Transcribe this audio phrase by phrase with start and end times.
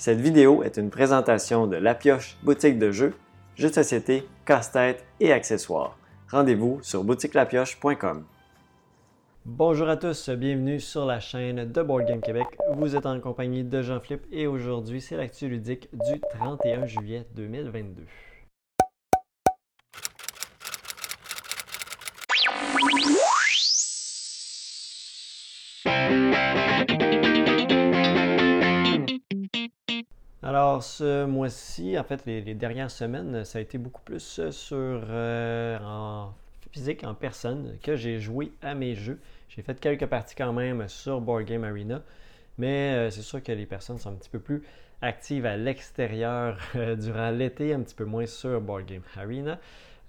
[0.00, 3.12] Cette vidéo est une présentation de La Pioche boutique de jeux,
[3.54, 5.98] jeux de société, casse-tête et accessoires.
[6.30, 8.24] Rendez-vous sur boutiquelapioche.com.
[9.44, 12.46] Bonjour à tous, bienvenue sur la chaîne de Board Game Québec.
[12.72, 18.02] Vous êtes en compagnie de Jean-Philippe et aujourd'hui c'est l'actu ludique du 31 juillet 2022.
[30.50, 35.78] Alors, ce mois-ci, en fait, les, dernières semaines, ça a été beaucoup plus sur euh,
[35.78, 36.34] en
[36.72, 39.20] physique, en personne, que j'ai joué à mes jeux.
[39.48, 42.02] J'ai fait quelques parties quand même sur Board Game Arena,
[42.58, 44.64] mais euh, c'est sûr que les personnes sont un petit peu plus
[45.02, 49.56] actives à l'extérieur euh, durant l'été, un petit peu moins sur Board Game Arena.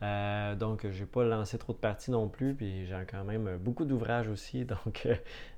[0.02, 3.58] Euh, donc, je n'ai pas lancé trop de parties non plus, puis j'ai quand même
[3.58, 4.66] beaucoup d'ouvrages aussi.
[4.86, 5.08] Donc,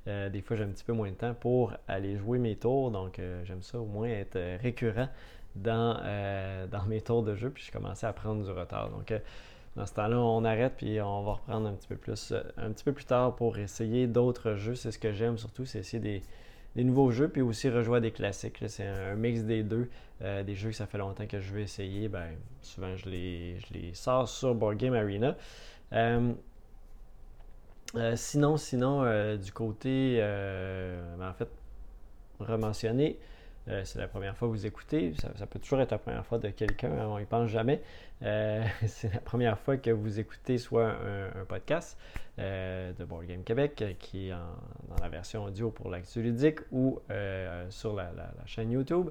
[0.05, 2.91] des fois, j'ai un petit peu moins de temps pour aller jouer mes tours.
[2.91, 5.07] Donc, j'aime ça au moins être récurrent
[5.55, 5.93] dans,
[6.69, 8.89] dans mes tours de jeu, puis je commençais à prendre du retard.
[8.89, 9.13] Donc,
[9.75, 12.71] dans ce temps-là, on arrête puis on va reprendre un petit peu plus, euh, un
[12.71, 14.75] petit peu plus tard pour essayer d'autres jeux.
[14.75, 16.21] C'est ce que j'aime surtout, c'est essayer des,
[16.77, 18.63] nouveaux jeux puis aussi rejouer des classiques.
[18.67, 19.89] C'est un, mix des deux.
[20.21, 22.29] Euh, des jeux que ça fait longtemps que je veux essayer, ben,
[22.61, 25.35] souvent je les, je les sors sur Board Game Arena.
[25.91, 26.33] Euh,
[28.15, 31.49] sinon, sinon, du côté, ben, en fait,
[32.39, 33.19] rementionner,
[33.69, 35.13] euh, c'est la première fois que vous écoutez.
[35.37, 37.81] Ça, peut toujours être la première fois de quelqu'un, hein, on n'y pense jamais.
[38.21, 41.97] Euh, c'est la première fois que vous écoutez soit un, podcast
[42.39, 46.99] euh, de Board Game Québec qui est dans la version audio pour l'actu ludique ou
[47.69, 48.11] sur la,
[48.45, 49.09] chaîne YouTube.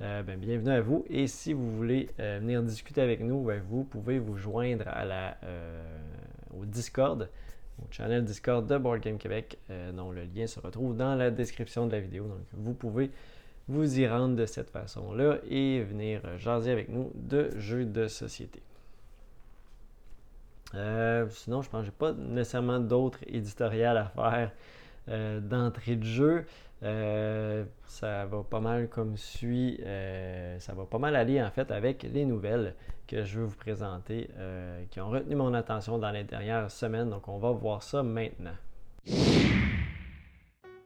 [0.00, 1.04] Ben, bienvenue à vous.
[1.08, 4.84] Et si vous voulez venir discuter avec nous, ben, vous pouvez vous joindre
[6.54, 7.28] au Discord
[7.82, 9.58] au channel Discord de Board Game Québec,
[9.94, 12.24] dont le lien se retrouve dans la description de la vidéo.
[12.24, 13.10] Donc, vous pouvez
[13.68, 18.62] vous y rendre de cette façon-là et venir jaser avec nous de jeux de société.
[20.74, 24.50] Euh, sinon, je pense que je n'ai pas nécessairement d'autres éditoriales à faire
[25.08, 26.46] euh, d'entrée de jeu.
[26.82, 29.80] Euh, ça va pas mal comme suit.
[30.58, 32.74] ça va pas mal aller en fait avec les nouvelles
[33.06, 34.28] que je veux vous présenter
[34.90, 37.10] qui ont retenu mon attention dans les dernières semaines.
[37.10, 38.56] Donc, on va voir ça maintenant.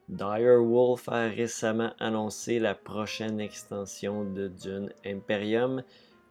[0.08, 5.82] Dire Wolf a récemment annoncé la prochaine extension de Dune Imperium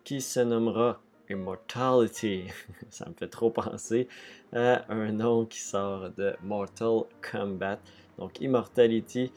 [0.04, 1.00] qui se nommera
[1.30, 2.46] Immortality.
[2.90, 4.08] Ça me fait trop penser
[4.52, 7.78] à un nom qui sort de Mortal Kombat.
[8.18, 9.32] Donc Immortality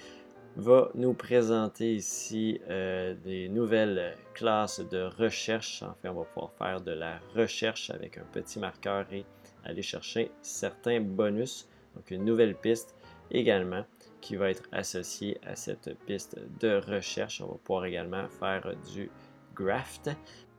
[0.57, 5.83] va nous présenter ici euh, des nouvelles classes de recherche.
[5.83, 9.27] En fait, on va pouvoir faire de la recherche avec un petit marqueur et
[9.65, 11.69] aller chercher certains bonus.
[11.95, 12.95] Donc une nouvelle piste
[13.31, 13.85] également
[14.21, 17.41] qui va être associé à cette piste de recherche.
[17.41, 19.11] On va pouvoir également faire du
[19.55, 20.11] graft.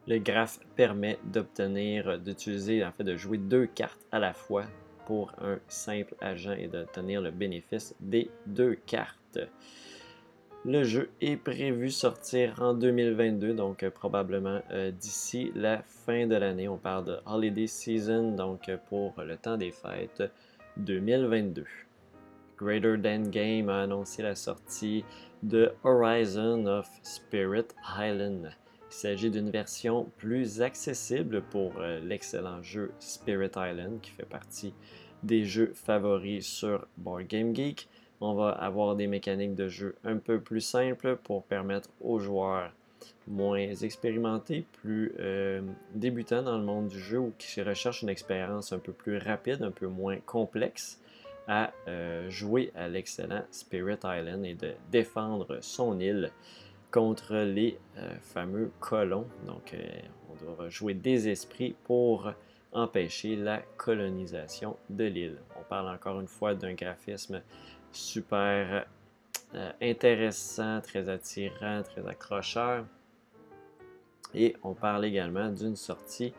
[0.08, 4.66] Le graph permet d'obtenir, d'utiliser, en fait, de jouer deux cartes à la fois
[5.06, 9.40] pour un simple agent et d'obtenir le bénéfice des deux cartes.
[10.64, 16.36] Le jeu est prévu sortir en 2022, donc euh, probablement euh, d'ici la fin de
[16.36, 16.68] l'année.
[16.68, 20.22] On parle de Holiday Season, donc euh, pour le temps des fêtes
[20.78, 21.66] 2022.
[22.62, 25.04] Greater Than Game a annoncé la sortie
[25.42, 27.66] de Horizon of Spirit
[27.98, 28.52] Island.
[28.90, 34.76] Il s'agit d'une version plus accessible pour euh, l'excellent jeu Spirit Island qui fait partie
[35.24, 37.90] des jeux favoris sur Board Game Geek.
[38.20, 42.72] On va avoir des mécaniques de jeu un peu plus simples pour permettre aux joueurs
[43.28, 45.62] moins expérimentés, plus euh,
[45.96, 49.64] débutants dans le monde du jeu ou qui recherchent une expérience un peu plus rapide,
[49.64, 51.01] un peu moins complexe,
[51.52, 56.32] à euh, jouer à l'excellent Spirit Island et de défendre son île
[56.92, 59.28] contre les euh, fameux colons.
[59.46, 59.80] Donc, euh,
[60.30, 62.32] on doit jouer des esprits pour
[62.72, 65.40] empêcher la colonisation de l'île.
[65.60, 67.42] On parle encore une fois d'un graphisme
[67.92, 68.86] super
[69.82, 72.86] intéressant, très attirant, très accrocheur.
[74.34, 76.34] Et on parle également d'une sortie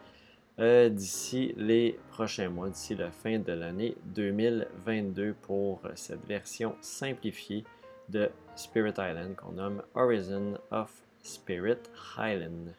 [0.58, 7.64] euh, d'ici les prochains mois, d'ici la fin de l'année 2022 pour cette version simplifiée
[8.08, 11.78] de Spirit Island qu'on nomme Horizon of Spirit
[12.18, 12.74] Island.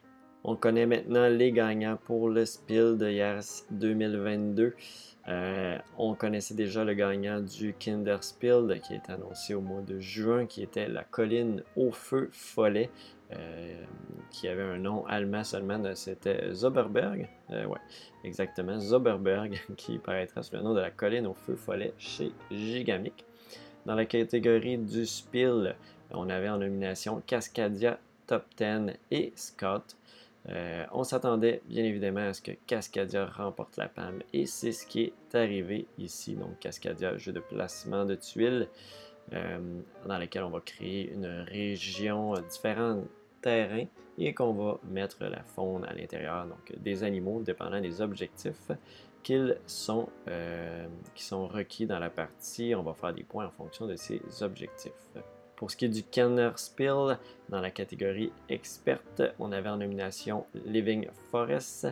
[0.45, 4.75] On connaît maintenant les gagnants pour le Spiel de Yars 2022.
[5.29, 10.45] Euh, on connaissait déjà le gagnant du Kinderspiel qui est annoncé au mois de juin,
[10.45, 12.89] qui était la colline au feu follet.
[13.35, 13.83] Euh,
[14.29, 17.29] qui avait un nom allemand seulement, c'était Zoberberg.
[17.51, 17.79] Euh, ouais,
[18.23, 23.25] exactement, Zoberberg, qui paraîtra sous le nom de la colline au feu follet chez Gigamic.
[23.85, 25.75] Dans la catégorie du Spiel,
[26.11, 29.95] on avait en nomination Cascadia Top 10 et Scott.
[30.49, 34.85] Euh, on s'attendait bien évidemment à ce que Cascadia remporte la palme et c'est ce
[34.85, 36.35] qui est arrivé ici.
[36.35, 38.67] Donc Cascadia, jeu de placement de tuiles
[39.31, 42.41] euh, dans lequel on va créer une région, euh,
[43.43, 43.85] terrains
[44.17, 48.71] et qu'on va mettre la faune à l'intérieur, donc des animaux dépendant des objectifs
[49.21, 50.09] qu'ils sont,
[51.15, 52.73] qui sont requis dans la partie.
[52.75, 54.91] On va faire des points en fonction de ces objectifs.
[55.55, 57.17] Pour ce qui est du Kenner Spill,
[57.49, 61.87] dans la catégorie experte, on avait en nomination Living Forest,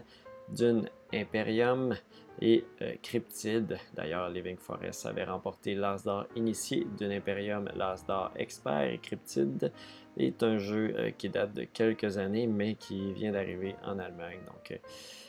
[0.50, 1.96] Dune Imperium
[2.40, 3.78] et euh, Cryptid.
[3.94, 9.72] D'ailleurs, Living Forest avait remporté l'As d'or initié, Dune Imperium l'As d'or expert et Cryptid
[10.18, 14.40] est un jeu euh, qui date de quelques années mais qui vient d'arriver en Allemagne.
[14.48, 14.78] Donc, euh,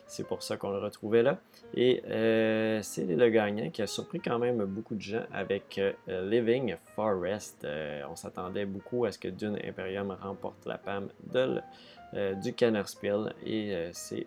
[0.06, 1.38] c'est pour ça qu'on le retrouvait là.
[1.75, 2.02] Et
[2.82, 7.66] c'est le gagnant qui a surpris quand même beaucoup de gens avec Living Forest.
[8.10, 12.54] On s'attendait beaucoup à ce que Dune Imperium remporte la PAM du
[12.84, 14.26] Spill et c'est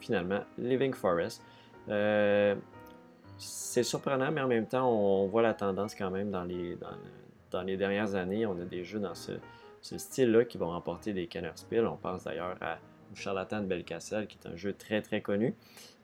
[0.00, 1.42] finalement Living Forest.
[1.86, 8.14] c'est surprenant, mais en même temps, on voit la tendance quand même dans les, dernières
[8.14, 8.46] années.
[8.46, 9.32] On a des jeux dans ce,
[9.80, 11.86] style-là qui vont remporter des Spill.
[11.86, 12.78] On pense d'ailleurs à
[13.14, 15.54] Charlatan de Belcastel, qui est un jeu très très connu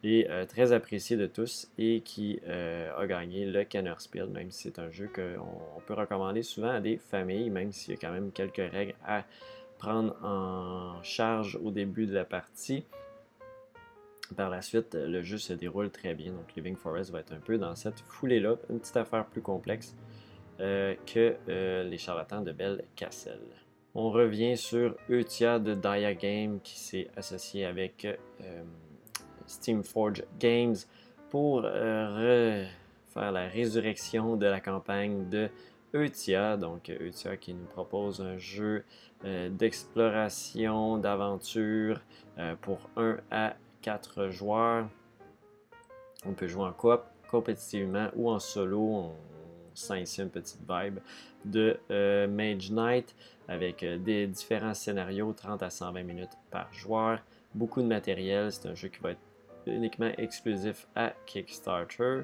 [0.02, 4.50] et euh, très apprécié de tous et qui euh, a gagné le Kenner Spiel, même
[4.50, 8.00] si c'est un jeu qu'on peut recommander souvent à des familles, même s'il y a
[8.00, 9.24] quand même quelques règles à
[9.78, 12.84] prendre en charge au début de la partie.
[14.36, 17.40] Par la suite, le jeu se déroule très bien, donc Living Forest va être un
[17.40, 19.94] peu dans cette foulée-là, une petite affaire plus complexe
[20.60, 21.36] euh, que
[21.84, 23.40] les charlatans de Belcastel.
[23.96, 25.74] On revient sur Eutia de
[26.14, 28.62] Game qui s'est associé avec euh,
[29.46, 30.74] Steamforge Games
[31.30, 32.66] pour euh,
[33.12, 35.48] faire la résurrection de la campagne de
[35.94, 36.56] Eutia.
[36.56, 38.84] Donc Eutia qui nous propose un jeu
[39.24, 42.00] euh, d'exploration, d'aventure
[42.62, 43.54] pour 1 à
[43.84, 44.88] 4 joueurs.
[46.24, 48.80] On peut jouer en coop, compétitivement ou en solo.
[48.80, 49.12] On,
[49.74, 51.00] sent ici une petite vibe
[51.44, 51.76] de
[52.28, 53.14] Mage Knight
[53.48, 57.18] avec euh, des différents scénarios, 30 à 120 minutes par joueur,
[57.56, 58.52] beaucoup de matériel.
[58.52, 59.20] C'est un jeu qui va être
[59.66, 62.20] uniquement exclusif à Kickstarter,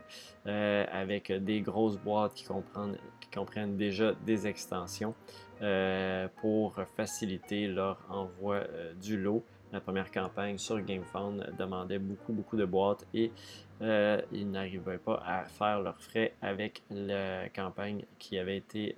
[0.46, 5.14] euh, avec des grosses boîtes qui comprennent, déjà des extensions
[5.60, 8.62] euh, pour faciliter leur envoi
[9.02, 9.44] du lot.
[9.72, 13.32] La première campagne sur GameFound demandait beaucoup, beaucoup de boîtes et
[13.80, 18.96] ils n'arrivaient pas à faire leurs frais avec la campagne qui avait été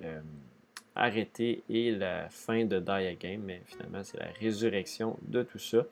[0.95, 5.85] arrêté et la fin de Die Game, mais finalement c'est la résurrection de tout ça.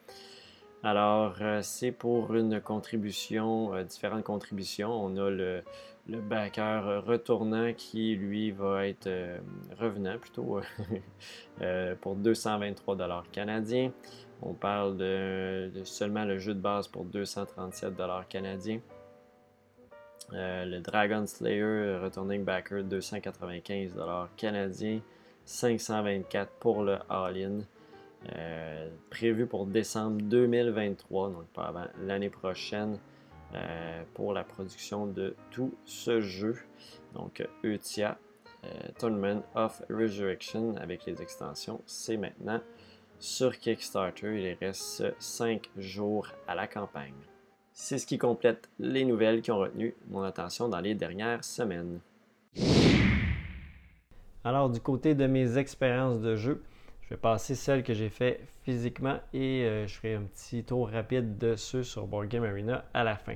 [0.82, 4.90] Alors euh, c'est pour une contribution, euh, différentes contributions.
[4.90, 5.62] On a le,
[6.06, 9.38] backer retournant qui lui va être euh,
[9.78, 10.60] revenant plutôt
[12.00, 13.92] pour 223 dollars canadiens.
[14.42, 18.80] On parle de, seulement le jeu de base pour 237 dollars canadiens.
[20.32, 23.94] Euh, le Dragon Slayer Returning Backer 295
[24.36, 25.00] canadiens,
[25.44, 27.60] 524 pour le All-In.
[28.36, 32.98] Euh, prévu pour décembre 2023, donc pas avant l'année prochaine,
[33.54, 36.56] euh, pour la production de tout ce jeu.
[37.14, 38.18] Donc Eutia,
[38.98, 42.60] Tournament of Resurrection avec les extensions, c'est maintenant
[43.20, 44.40] sur Kickstarter.
[44.40, 47.14] Il reste 5 jours à la campagne.
[47.72, 52.00] C'est ce qui complète les nouvelles qui ont retenu mon attention dans les dernières semaines.
[54.42, 56.62] Alors du côté de mes expériences de jeu,
[57.02, 60.88] je vais passer celles que j'ai fait physiquement et euh, je ferai un petit tour
[60.88, 63.34] rapide de ceux sur Board Game Arena à la fin.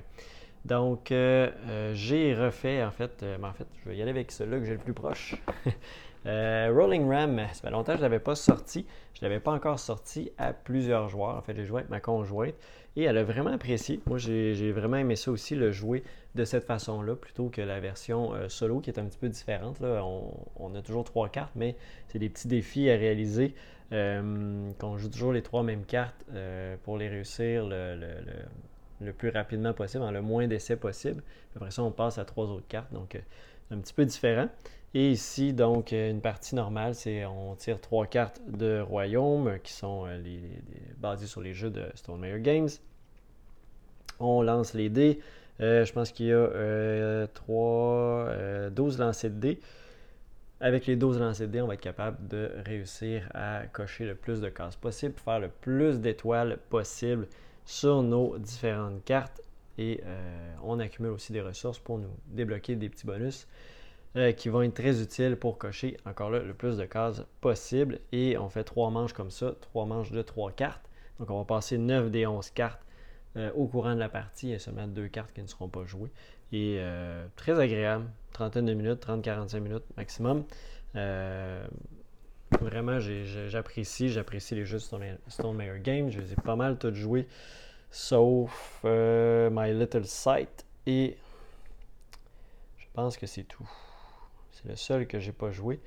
[0.64, 4.59] Donc euh, euh, j'ai refait en fait, en fait je vais y aller avec celui-là
[4.59, 5.37] que j'ai le plus proche.
[6.26, 8.87] Rolling Ram, ça fait longtemps que je ne l'avais pas sorti.
[9.14, 11.37] Je ne l'avais pas encore sorti à plusieurs joueurs.
[11.37, 12.54] En fait, j'ai joué avec ma conjointe
[12.97, 14.00] et elle a vraiment apprécié.
[14.07, 16.04] Moi, j'ai vraiment aimé ça aussi, le jouer
[16.35, 19.81] de cette façon-là, plutôt que la version euh, solo qui est un petit peu différente.
[19.81, 21.76] On, a toujours trois cartes, mais
[22.09, 23.54] c'est des petits défis à réaliser.
[23.93, 29.75] Euh, qu'on joue toujours les trois mêmes cartes euh, pour les réussir le, plus rapidement
[29.75, 31.23] possible, en le moins d'essais possible.
[31.54, 32.93] Après ça, on passe à trois autres cartes.
[32.93, 33.21] Donc,
[33.71, 34.49] un petit peu différent.
[34.97, 40.05] Et ici, donc, une partie normale, c'est on tire trois cartes de royaume qui sont
[40.07, 40.19] euh,
[40.99, 42.69] basées sur les jeux de Stone Meyer Games.
[44.21, 45.21] On lance les dés.
[45.61, 49.61] Euh, je pense qu'il y a euh, 3, 12 euh, lancers de dés.
[50.61, 54.15] Avec les 12 lancers de dés, on va être capable de réussir à cocher le
[54.15, 57.27] plus de cases possible, faire le plus d'étoiles possible
[57.65, 59.41] sur nos différentes cartes.
[59.77, 60.01] Et
[60.63, 63.49] on accumule aussi des ressources pour nous débloquer des petits bonus.
[64.37, 67.99] Qui vont être très utiles pour cocher encore là le plus de cases possible.
[68.12, 70.88] Et on fait trois manches comme ça, trois manches de trois cartes.
[71.18, 72.80] Donc on va passer 9 des 11 cartes
[73.56, 74.54] au courant de la partie.
[74.54, 76.12] A seulement deux cartes qui ne seront pas jouées.
[76.52, 76.80] Et
[77.35, 80.44] très agréable, trentaine de minutes, 30-45 minutes maximum.
[82.61, 86.11] Vraiment, j'apprécie, j'apprécie les jeux Stone Mayer Games.
[86.11, 87.26] Je les ai pas mal tous joués,
[87.90, 91.16] sauf euh, My Little Sight et
[92.78, 93.68] je pense que c'est tout.
[94.66, 95.80] Le seul que j'ai pas joué.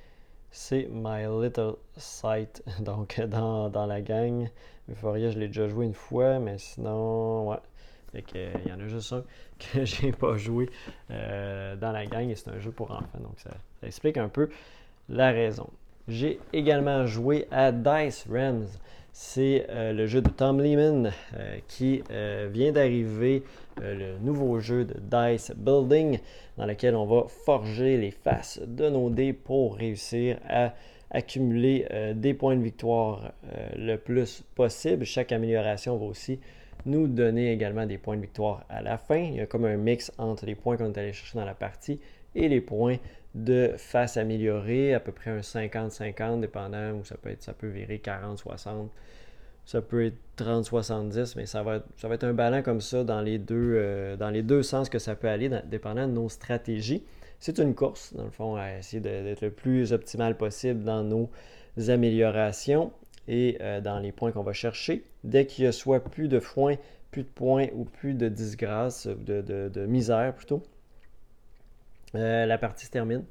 [0.50, 2.62] C'est My Little Sight.
[2.80, 4.48] Donc, dans, la gang,
[4.90, 7.58] Euphoria, je l'ai déjà joué une fois, mais sinon, ouais.
[8.14, 9.24] il y en a juste un
[9.58, 10.70] que j'ai pas joué
[11.10, 13.18] euh, dans la gang et c'est un jeu pour enfants.
[13.20, 13.50] Donc, ça
[13.82, 14.48] explique un peu
[15.08, 15.68] la raison.
[16.06, 18.66] J'ai également joué à Dice Rams.
[19.20, 23.42] C'est euh, le jeu de Tom Lehman euh, qui euh, vient d'arriver,
[23.82, 26.20] le nouveau jeu de Dice Building,
[26.56, 30.72] dans lequel on va forger les faces de nos dés pour réussir à
[31.10, 33.32] accumuler des points de victoire
[33.76, 35.04] le plus possible.
[35.04, 36.38] Chaque amélioration va aussi
[36.86, 39.18] nous donner également des points de victoire à la fin.
[39.18, 41.54] Il y a comme un mix entre les points qu'on est allé chercher dans la
[41.54, 42.00] partie
[42.34, 42.98] et les points
[43.38, 47.68] de face améliorée, à peu près un 50-50, dépendant, ou ça peut être, ça peut
[47.68, 48.88] virer 40-60,
[49.64, 53.04] ça peut être 30-70, mais ça va, être, ça va être un ballon comme ça
[53.04, 56.28] dans les, deux, euh, dans les deux sens que ça peut aller, dépendant de nos
[56.28, 57.04] stratégies.
[57.38, 61.30] C'est une course, dans le fond, à essayer d'être le plus optimal possible dans nos
[61.88, 62.90] améliorations
[63.28, 65.04] et euh, dans les points qu'on va chercher.
[65.22, 66.76] Dès qu'il y a soit plus de points,
[67.12, 70.62] plus de points ou plus de disgrâce, de, de misère plutôt,
[72.14, 73.24] euh, la partie se termine.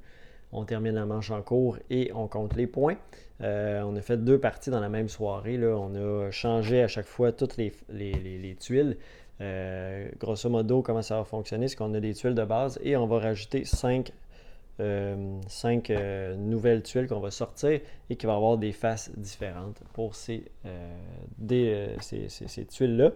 [0.51, 2.98] On termine la manche en cours et on compte les points.
[3.41, 5.57] Euh, on a fait deux parties dans la même soirée.
[5.57, 5.75] Là.
[5.77, 8.98] On a changé à chaque fois toutes les, tuiles.
[9.41, 12.98] Euh, grosso modo, comment ça va fonctionner, c'est qu'on a des tuiles de base et
[12.98, 14.12] on va rajouter cinq,
[14.79, 17.79] nouvelles tuiles qu'on va sortir
[18.10, 20.46] et qui vont avoir des faces différentes pour ces,
[21.39, 23.12] ces tuiles-là.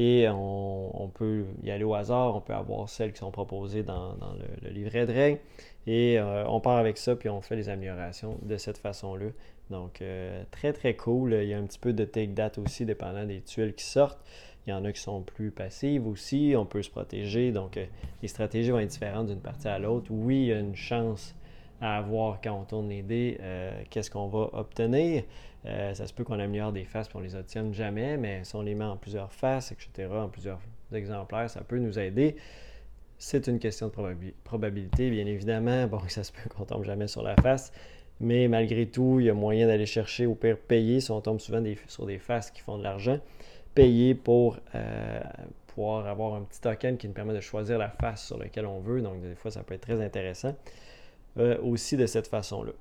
[0.00, 4.14] Et on, peut y aller au hasard, on peut avoir celles qui sont proposées dans,
[4.62, 5.40] le, livret de règles.
[5.88, 9.30] Et euh, on part avec ça, puis on fait les améliorations de cette façon-là.
[9.70, 11.34] Donc, euh, très très cool.
[11.34, 14.20] Il y a un petit peu de take date aussi, dépendant des tuiles qui sortent.
[14.68, 16.54] Il y en a qui sont plus passives aussi.
[16.56, 17.50] On peut se protéger.
[17.52, 17.86] Donc, euh,
[18.22, 20.06] les stratégies vont être différentes d'une partie à l'autre.
[20.10, 21.34] Oui, il y a une chance
[21.80, 23.38] à avoir quand on tourne les dés,
[23.88, 25.22] qu'est-ce qu'on va obtenir.
[25.66, 28.62] Euh, ça se peut qu'on améliore des faces on les obtienne jamais, mais si on
[28.62, 30.60] les met en plusieurs faces, etc., en plusieurs
[30.92, 32.36] exemplaires, ça peut nous aider.
[33.18, 35.86] C'est une question de probabilité, bien évidemment.
[35.88, 37.72] Bon, ça se peut qu'on tombe jamais sur la face,
[38.20, 41.40] mais malgré tout, il y a moyen d'aller chercher, au pire, payer si on tombe
[41.40, 43.18] souvent sur des faces qui font de l'argent.
[43.78, 45.20] Payer pour euh,
[45.68, 48.80] pouvoir avoir un petit token qui nous permet de choisir la face sur laquelle on
[48.80, 49.00] veut.
[49.00, 50.56] Donc, des fois, ça peut être très intéressant
[51.38, 52.72] euh, aussi de cette façon-là.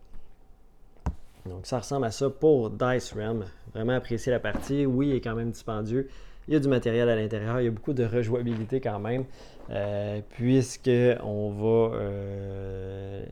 [1.45, 3.45] Donc ça ressemble à ça pour Dice Realm.
[3.75, 4.87] Vraiment apprécier la partie.
[4.87, 6.09] Oui, il est quand même dispendieux.
[6.47, 9.25] Il y a du matériel à l'intérieur, il y a beaucoup de rejouabilité quand même,
[9.69, 10.89] euh, puisque
[11.23, 11.95] on va.
[11.97, 13.25] Euh,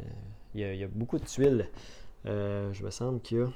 [0.54, 1.68] il, y a, beaucoup de tuiles.
[2.26, 3.48] Je me semble qu'il y a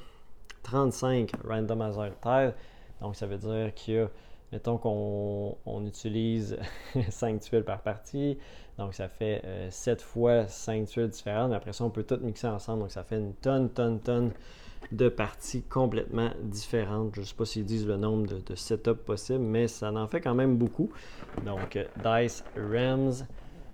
[0.64, 2.54] 35 randomizer tiles.
[3.02, 4.08] Donc ça veut dire qu'il
[4.52, 6.58] Mettons qu'on utilise
[7.10, 8.38] 5 tuiles par partie,
[8.80, 12.18] donc ça fait 7 euh, fois 5 tuiles différentes, mais après ça, on peut tout
[12.22, 14.32] mixer ensemble, donc ça fait une tonne, tonne, tonne
[14.92, 17.14] de parties complètement différentes.
[17.14, 20.08] Je ne sais pas s'ils disent le nombre de, de setups possibles, mais ça en
[20.08, 20.90] fait quand même beaucoup.
[21.46, 23.28] Donc, euh, Dice Rams.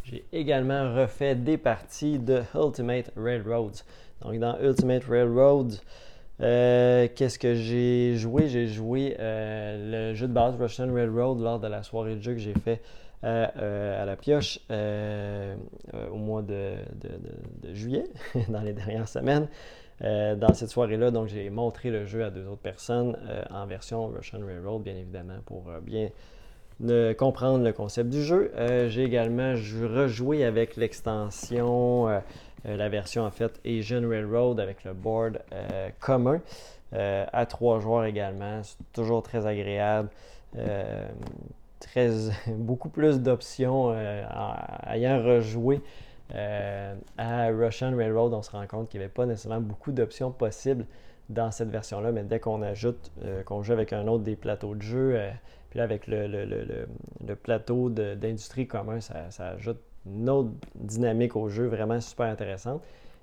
[0.03, 3.83] J'ai également refait des parties de Ultimate Railroads.
[4.21, 5.77] Donc, dans Ultimate Railroads,
[6.41, 8.47] euh, qu'est-ce que j'ai joué?
[8.47, 12.33] J'ai joué euh, le jeu de base Russian Railroad lors de la soirée de jeu
[12.33, 12.81] que j'ai fait
[13.23, 16.75] euh, à la pioche au mois de,
[17.73, 18.05] juillet,
[18.49, 19.47] dans les dernières semaines.
[20.01, 23.17] dans cette soirée-là, donc j'ai montré le jeu à deux autres personnes
[23.49, 26.09] en version Russian Railroad, bien évidemment, pour bien
[27.17, 28.51] comprendre le concept du jeu.
[28.89, 32.09] j'ai également rejoué avec l'extension
[32.65, 36.41] la version en fait Asian Railroad avec le board euh, commun.
[36.93, 38.61] Euh, à trois joueurs également.
[38.63, 40.09] C'est toujours très agréable.
[41.79, 42.09] très,
[42.47, 43.93] beaucoup plus d'options
[44.87, 45.81] ayant rejoué
[46.33, 50.85] à Russian Railroad, on se rend compte qu'il n'y avait pas nécessairement beaucoup d'options possibles
[51.29, 53.11] dans cette version-là, mais dès qu'on ajoute,
[53.45, 55.19] qu'on joue avec un autre des plateaux de jeu,
[55.69, 61.67] puis là avec le, plateau d'industrie commun, ça, ça, ajoute une autre dynamique au jeu
[61.67, 62.81] vraiment super intéressante.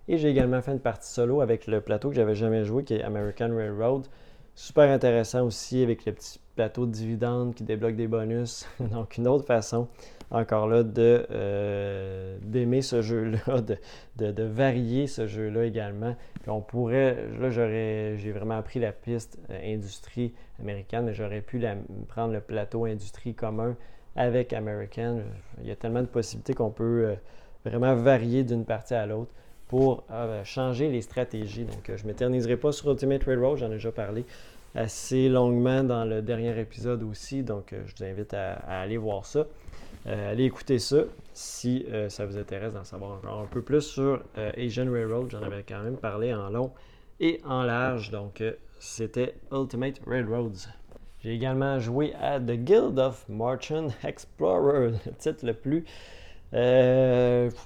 [0.08, 2.94] Et j'ai également fait une partie solo avec le plateau que j'avais jamais joué, qui
[2.94, 4.06] est American Railroad.
[4.54, 8.66] Super intéressant aussi avec le petit plateau de dividendes qui débloque des bonus.
[8.80, 9.88] Donc, une autre façon,
[10.30, 13.60] encore là, de, euh, d'aimer ce jeu-là,
[14.16, 16.16] de, varier ce jeu-là également.
[16.40, 21.42] Puis on pourrait, là, j'aurais, j'ai vraiment appris la piste euh, industrie américaine, mais j'aurais
[21.42, 21.62] pu
[22.08, 23.76] prendre le plateau industrie commun
[24.16, 25.20] avec American.
[25.60, 27.14] Il y a tellement de possibilités qu'on peut euh,
[27.64, 29.30] vraiment varier d'une partie à l'autre
[29.68, 30.04] pour
[30.44, 31.64] changer les stratégies.
[31.64, 34.26] Donc, je ne m'éterniserai pas sur Ultimate Railroad, j'en ai déjà parlé
[34.74, 37.42] assez longuement dans le dernier épisode aussi.
[37.42, 39.46] Donc, je vous invite à aller voir ça.
[40.06, 43.82] Euh, allez écouter ça si euh, ça vous intéresse d'en savoir encore un peu plus
[43.82, 45.30] sur euh, Asian Railroad.
[45.30, 46.72] J'en avais quand même parlé en long
[47.20, 48.10] et en large.
[48.10, 48.42] Donc,
[48.78, 50.81] c'était Ultimate Railroads.
[51.22, 55.84] J'ai également joué à The Guild of Merchant Explorer, le titre le plus.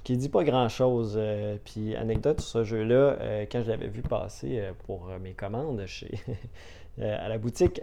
[0.05, 1.19] qui dit pas grand chose.
[1.65, 3.17] puis, anecdote sur ce jeu-là,
[3.51, 6.21] quand je l'avais vu passer pour mes commandes chez
[7.01, 7.81] à la boutique,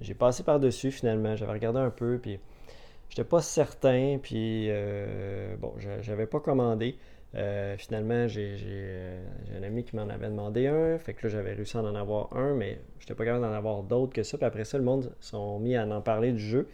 [0.00, 1.36] j'ai passé par-dessus finalement.
[1.36, 2.38] J'avais regardé un peu, puis
[3.10, 6.96] j'étais pas certain, puis euh, bon, j'avais pas commandé.
[7.36, 11.52] Euh, finalement, euh, j'ai un ami qui m'en avait demandé un, fait que là j'avais
[11.52, 14.36] réussi à en avoir un, mais j'étais pas capable d'en avoir d'autres que ça.
[14.36, 16.68] Puis après ça, le monde sont mis à en parler du jeu.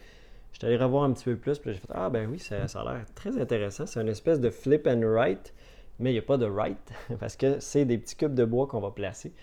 [0.53, 2.83] J'étais allé revoir un petit peu plus, puis j'ai fait Ah ben oui, ça, a
[2.83, 3.85] l'air très intéressant.
[3.85, 5.53] C'est une espèce de flip and write,
[5.99, 8.65] mais il n'y a pas de write, parce que c'est des petits cubes de bois
[8.65, 9.33] qu'on va placer.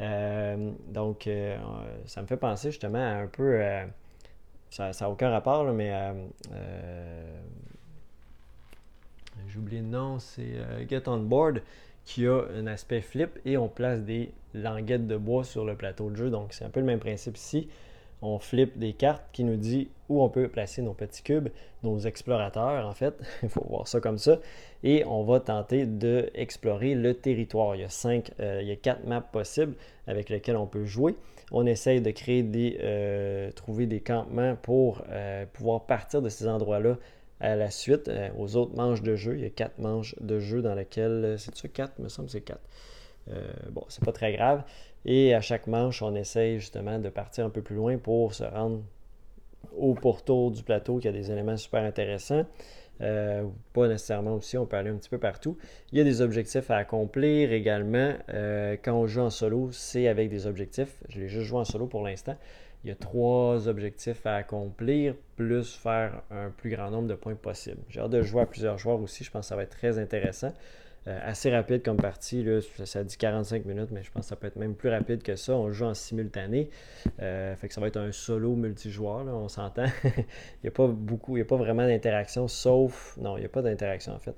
[0.00, 1.28] Euh, donc,
[2.04, 3.58] ça me fait penser justement à un peu.
[4.68, 5.92] Ça n'a aucun rapport, mais
[9.48, 10.56] j'ai oublié le nom, c'est
[10.88, 11.62] Get On Board
[12.04, 16.10] qui a un aspect flip et on place des languettes de bois sur le plateau
[16.10, 16.30] de jeu.
[16.30, 17.68] Donc, c'est un peu le même principe ici
[18.22, 21.48] on flippe des cartes qui nous dit où on peut placer nos petits cubes,
[21.82, 24.38] nos explorateurs en fait, il faut voir ça comme ça,
[24.82, 27.76] et on va tenter d'explorer le territoire.
[27.76, 29.74] Il y a cinq, euh, il y a quatre maps possibles
[30.06, 31.14] avec lesquelles on peut jouer.
[31.50, 36.46] On essaye de créer des, euh, trouver des campements pour euh, pouvoir partir de ces
[36.48, 36.96] endroits-là
[37.40, 39.36] à la suite aux autres manches de jeu.
[39.36, 42.40] Il y a quatre manches de jeu dans lesquelles, c'est ça quatre, me semble c'est
[42.40, 42.62] quatre.
[43.70, 44.64] bon, c'est pas très grave.
[45.04, 48.44] Et à chaque manche, on essaye justement de partir un peu plus loin pour se
[48.44, 48.82] rendre
[49.76, 52.44] au pourtour du plateau qui a des éléments super intéressants.
[53.00, 55.56] Euh, pas nécessairement aussi, on peut aller un petit peu partout.
[55.92, 58.14] Il y a des objectifs à accomplir également.
[58.30, 60.96] Euh, quand on joue en solo, c'est avec des objectifs.
[61.08, 62.36] Je l'ai juste joué en solo pour l'instant.
[62.84, 67.34] Il y a trois objectifs à accomplir, plus faire un plus grand nombre de points
[67.34, 67.78] possible.
[67.88, 69.98] J'ai hâte de jouer à plusieurs joueurs aussi, je pense que ça va être très
[69.98, 70.52] intéressant.
[71.06, 72.42] Euh, assez rapide comme partie.
[72.42, 75.22] Là, ça, dit 45 minutes, mais je pense que ça peut être même plus rapide
[75.22, 75.54] que ça.
[75.54, 76.68] On joue en simultané.
[77.22, 79.86] Euh, fait que ça va être un solo multijoueur, on s'entend.
[80.04, 80.24] il
[80.64, 83.16] n'y a pas beaucoup, il n'y a pas vraiment d'interaction, sauf.
[83.18, 84.34] Non, il n'y a pas d'interaction en fait.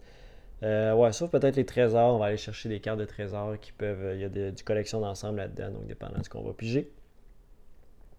[0.62, 2.14] Euh, ouais, sauf peut-être les trésors.
[2.14, 4.14] On va aller chercher des cartes de trésors qui peuvent.
[4.14, 6.92] Il y a du collection d'ensemble là-dedans, donc dépendant de ce qu'on va piger.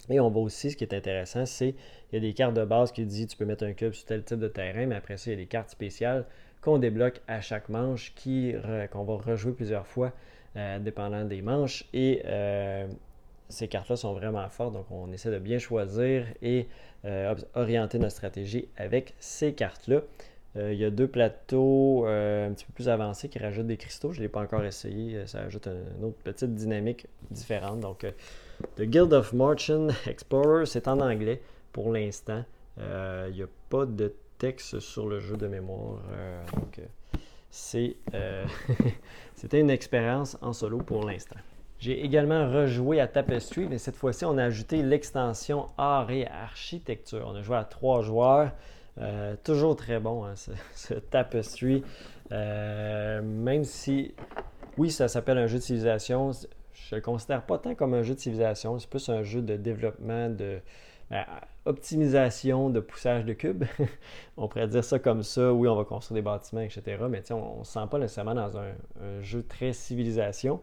[0.10, 1.76] Et on voit aussi, ce qui est intéressant, c'est
[2.12, 4.06] il y a des cartes de base qui disent tu peux mettre un cube sur
[4.06, 6.26] tel type de terrain, mais après ça, il y a des cartes spéciales
[6.62, 8.54] qu'on débloque à chaque manche, qui,
[8.92, 10.14] qu'on va rejouer plusieurs fois,
[10.58, 11.86] euh, dépendant des manches.
[11.94, 12.86] Et euh,
[13.48, 16.68] ces cartes-là sont vraiment fortes, donc on essaie de bien choisir et
[17.06, 20.02] euh, orienter notre stratégie avec ces cartes-là.
[20.56, 24.12] il y a deux plateaux un petit peu plus avancés qui rajoutent des cristaux.
[24.12, 25.26] Je ne l'ai pas encore essayé.
[25.26, 27.80] Ça ajoute une autre petite dynamique différente.
[27.80, 28.06] Donc,
[28.76, 32.44] The Guild of Merchant Explorer, c'est en anglais pour l'instant.
[32.78, 34.14] Il n'y a pas de
[34.60, 36.00] sur le jeu de mémoire.
[36.12, 37.18] Euh, donc, euh,
[37.50, 38.46] c'est, euh,
[39.36, 41.38] c'était une expérience en solo pour l'instant.
[41.80, 47.26] J'ai également rejoué à Tapestry, mais cette fois-ci, on a ajouté l'extension art et architecture.
[47.28, 48.52] On a joué à trois joueurs.
[49.44, 51.84] toujours très bon, hein, ce, Tapestry.
[52.30, 54.14] même si,
[54.78, 58.04] oui, ça s'appelle un jeu de civilisation, je ne le considère pas tant comme un
[58.04, 58.78] jeu de civilisation.
[58.78, 60.60] C'est plus un jeu de développement, de,
[61.66, 63.66] optimisation de poussage de cubes.
[64.38, 65.54] on pourrait dire ça comme ça.
[65.54, 66.82] Oui, on va construire des bâtiments, etc.
[67.10, 68.74] Mais on ne se sent pas nécessairement dans un,
[69.22, 70.62] jeu très civilisation.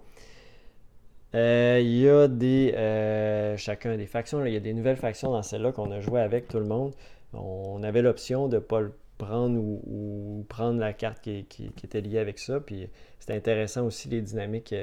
[1.34, 2.72] Euh, il y a des.
[2.74, 4.44] Euh, chacun des factions.
[4.44, 6.94] il y a des nouvelles factions dans celle-là qu'on a joué avec tout le monde.
[7.34, 12.18] On avait l'option de ne pas le prendre ou, prendre la carte qui, était liée
[12.18, 12.60] avec ça.
[12.60, 14.74] Puis c'était intéressant aussi les dynamiques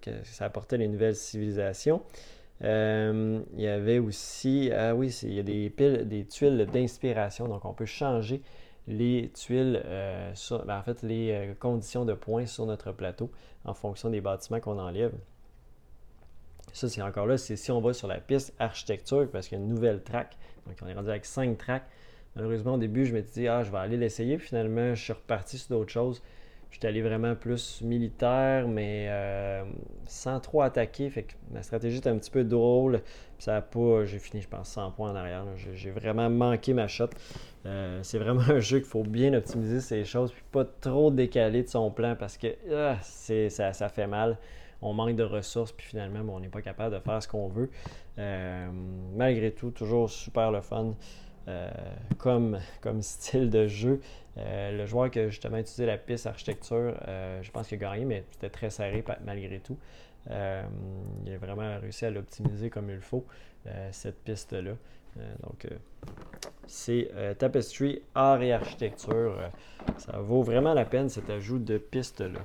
[0.00, 2.02] que ça apportait les nouvelles civilisations.
[2.64, 7.46] Euh, il y avait aussi, ah oui, il y a des, piles, des tuiles d'inspiration,
[7.46, 8.42] donc on peut changer
[8.88, 10.32] les tuiles, euh,
[10.66, 13.30] ben, en fait, les euh, conditions de points sur notre plateau
[13.64, 15.12] en fonction des bâtiments qu'on enlève.
[16.72, 19.60] Ça, c'est encore là, c'est si on va sur la piste architecture, parce qu'il y
[19.60, 21.86] a une nouvelle track, donc on est rendu avec 5 tracks.
[22.34, 24.38] Malheureusement, au début, je m'étais dit, ah, je vais aller l'essayer.
[24.38, 26.22] Finalement, je suis reparti sur d'autres choses.
[26.70, 29.64] Je suis allé vraiment plus militaire, mais euh,
[30.06, 31.08] sans trop attaquer.
[31.08, 33.02] Fait que ma stratégie était un petit peu drôle.
[33.38, 34.04] Ça a pas.
[34.04, 35.44] J'ai fini, je pense, 100 points en arrière.
[35.74, 37.08] J'ai vraiment manqué ma shot.
[37.66, 41.62] Euh, c'est vraiment un jeu qu'il faut bien optimiser ces choses, puis pas trop décaler
[41.62, 44.36] de son plan parce que ah, ça, ça, fait mal.
[44.80, 47.70] On manque de ressources, puis finalement, on n'est pas capable de faire ce qu'on veut.
[48.18, 48.68] Euh,
[49.16, 50.94] malgré tout, toujours super le fun.
[51.48, 51.70] Euh,
[52.18, 52.58] comme,
[53.00, 54.00] style de jeu.
[54.36, 57.90] Euh, le joueur qui a justement utilisé la piste architecture, euh, je pense qu'il a
[57.90, 59.78] gagné, mais c'était très serré malgré tout.
[60.28, 63.24] il a vraiment réussi à l'optimiser comme il faut,
[63.92, 64.72] cette piste-là.
[65.42, 65.66] donc,
[66.66, 69.38] c'est Tapestry, art et architecture.
[69.96, 72.40] ça vaut vraiment la peine cet ajout de piste-là.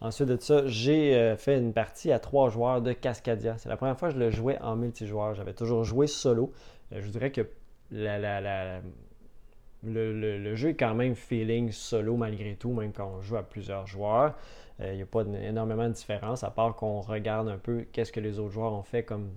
[0.00, 3.58] Ensuite de ça, j'ai fait une partie à trois joueurs de Cascadia.
[3.58, 5.34] C'est la première fois que je le jouais en multijoueur.
[5.34, 6.52] J'avais toujours joué solo.
[6.92, 7.46] je dirais que
[7.90, 8.80] le,
[10.54, 14.34] jeu est quand même feeling solo malgré tout, même quand on joue à plusieurs joueurs.
[14.80, 18.12] Euh, il n'y a pas énormément de différence, à part qu'on regarde un peu qu'est-ce
[18.12, 19.30] que les autres joueurs ont fait comme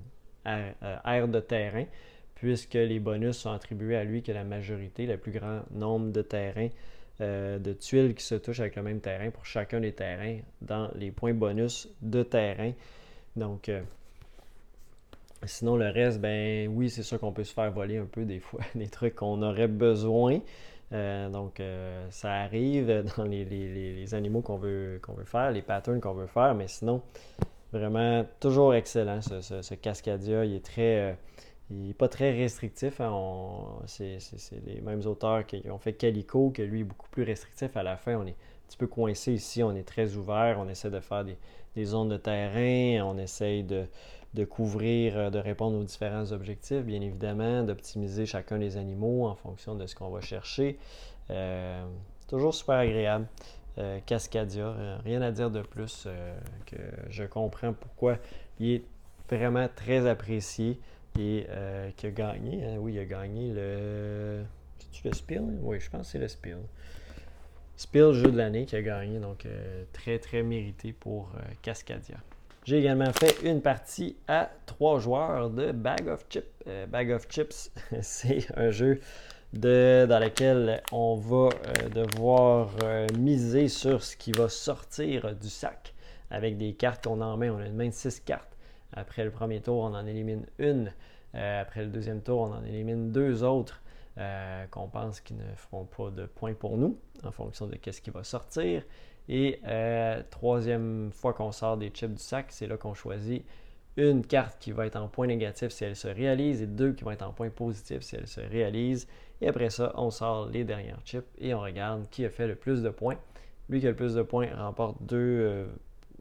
[0.48, 1.86] euh, de terrain,
[2.36, 6.22] puisque les bonus sont attribués à lui que la majorité, le plus grand nombre de
[6.22, 6.70] terrains,
[7.22, 10.90] euh, de tuiles qui se touchent avec le même terrain pour chacun des terrains dans
[10.96, 12.72] les points bonus de terrain.
[13.36, 13.70] Donc,
[15.46, 18.40] Sinon, le reste, ben oui, c'est sûr qu'on peut se faire voler un peu des
[18.40, 20.40] fois des trucs qu'on aurait besoin.
[20.92, 26.02] Euh, donc, euh, ça arrive dans les, animaux qu'on veut, qu'on veut faire, les patterns
[26.02, 27.02] qu'on veut faire, mais sinon,
[27.72, 30.46] vraiment toujours excellent ce, Cascadia.
[30.46, 31.12] Il est très.
[31.12, 31.14] Euh,
[31.72, 33.00] il pas très restrictif.
[33.00, 33.12] Hein.
[33.86, 34.18] c'est,
[34.66, 37.78] les mêmes auteurs qui ont fait Calico, que lui est beaucoup plus restrictif.
[37.78, 39.62] À la fin, on est un petit peu coincé ici.
[39.62, 40.58] On est très ouvert.
[40.60, 41.38] On essaie de faire des,
[41.76, 43.06] des zones de terrain.
[43.06, 43.86] On essaye de,
[44.34, 49.36] de couvrir, euh, de répondre aux différents objectifs, bien évidemment, d'optimiser chacun des animaux en
[49.36, 50.78] fonction de ce qu'on va chercher.
[51.30, 51.84] Euh,
[52.28, 53.28] toujours super agréable.
[53.78, 56.08] Euh, Cascadia, rien à dire de plus
[56.66, 56.76] que
[57.10, 58.18] je comprends pourquoi
[58.60, 58.84] il est
[59.30, 60.80] vraiment très apprécié
[61.18, 61.48] et
[61.96, 62.64] qui a gagné.
[62.66, 62.78] Hein.
[62.80, 64.44] oui, il a gagné le.
[64.80, 66.58] C'est-tu le Spiel Oui, je pense que c'est le Spiel.
[67.78, 69.48] Spiel jeu de l'année qui a gagné, donc
[69.94, 72.18] très très mérité pour Cascadia.
[72.70, 76.46] J'ai également fait une partie à trois joueurs de Bag of Chips.
[76.68, 79.00] Euh, Bag of Chips, c'est un jeu
[79.54, 85.96] dans lequel on va euh, devoir euh, miser sur ce qui va sortir du sac
[86.30, 87.50] avec des cartes qu'on en main.
[87.50, 88.56] On a une main de six cartes.
[88.94, 90.94] Après le premier tour, on en élimine une.
[91.34, 93.82] après le deuxième tour, on en élimine deux autres
[94.70, 98.12] qu'on pense qui ne feront pas de points pour nous en fonction de ce qui
[98.12, 98.84] va sortir.
[99.30, 103.46] Et euh, troisième fois qu'on sort des chips du sac, c'est là qu'on choisit
[103.96, 107.04] une carte qui va être en point négatif si elle se réalise et deux qui
[107.04, 109.08] vont être en point positif si elle se réalise.
[109.42, 112.56] Et après ça, on sort les dernières chips et on regarde qui a fait le
[112.56, 113.18] plus de points.
[113.70, 115.66] Lui qui a le plus de points remporte deux euh,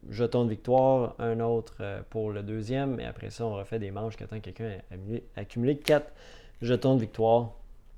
[0.09, 2.99] jetons de victoire, un autre euh, pour le deuxième.
[2.99, 6.13] Et après ça, on refait des manches quand quelqu'un a accumulé quatre
[6.61, 7.51] jetons de victoire.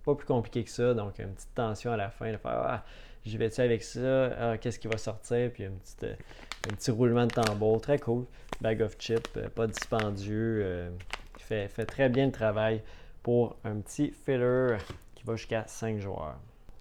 [0.05, 2.83] Pas plus compliqué que ça, donc une petite tension à la fin de faire ah,
[3.25, 5.71] j'y vais-tu avec ça, ah, qu'est-ce qui va sortir, puis un
[6.03, 6.13] euh,
[6.75, 8.25] petit, roulement de tambour, très cool.
[8.61, 10.89] Bag of chips, euh, pas dispendieux, euh,
[11.37, 12.81] fait, fait très bien le travail
[13.23, 14.77] pour un petit filler
[15.15, 16.37] qui va jusqu'à 5 joueurs.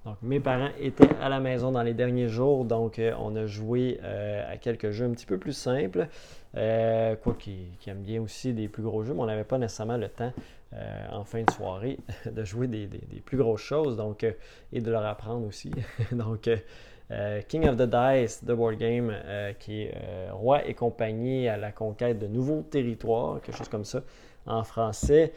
[0.06, 4.00] Donc, mes parents étaient à la maison dans les derniers jours, donc on a joué
[4.00, 6.08] à quelques jeux un petit peu plus simples.
[6.54, 10.08] quoi qui, aiment bien aussi des plus gros jeux, mais on n'avait pas nécessairement le
[10.08, 10.32] temps
[10.72, 11.98] euh, en fin de soirée
[12.30, 12.88] de jouer des,
[13.24, 14.30] plus grosses choses donc, euh,
[14.72, 15.72] et de leur apprendre aussi.
[16.12, 16.48] donc,
[17.10, 19.12] euh, King of the Dice, The Board Game,
[19.58, 19.94] qui est
[20.30, 24.02] Roi et compagnie à la conquête de nouveaux territoires, quelque chose comme ça
[24.46, 25.32] en français,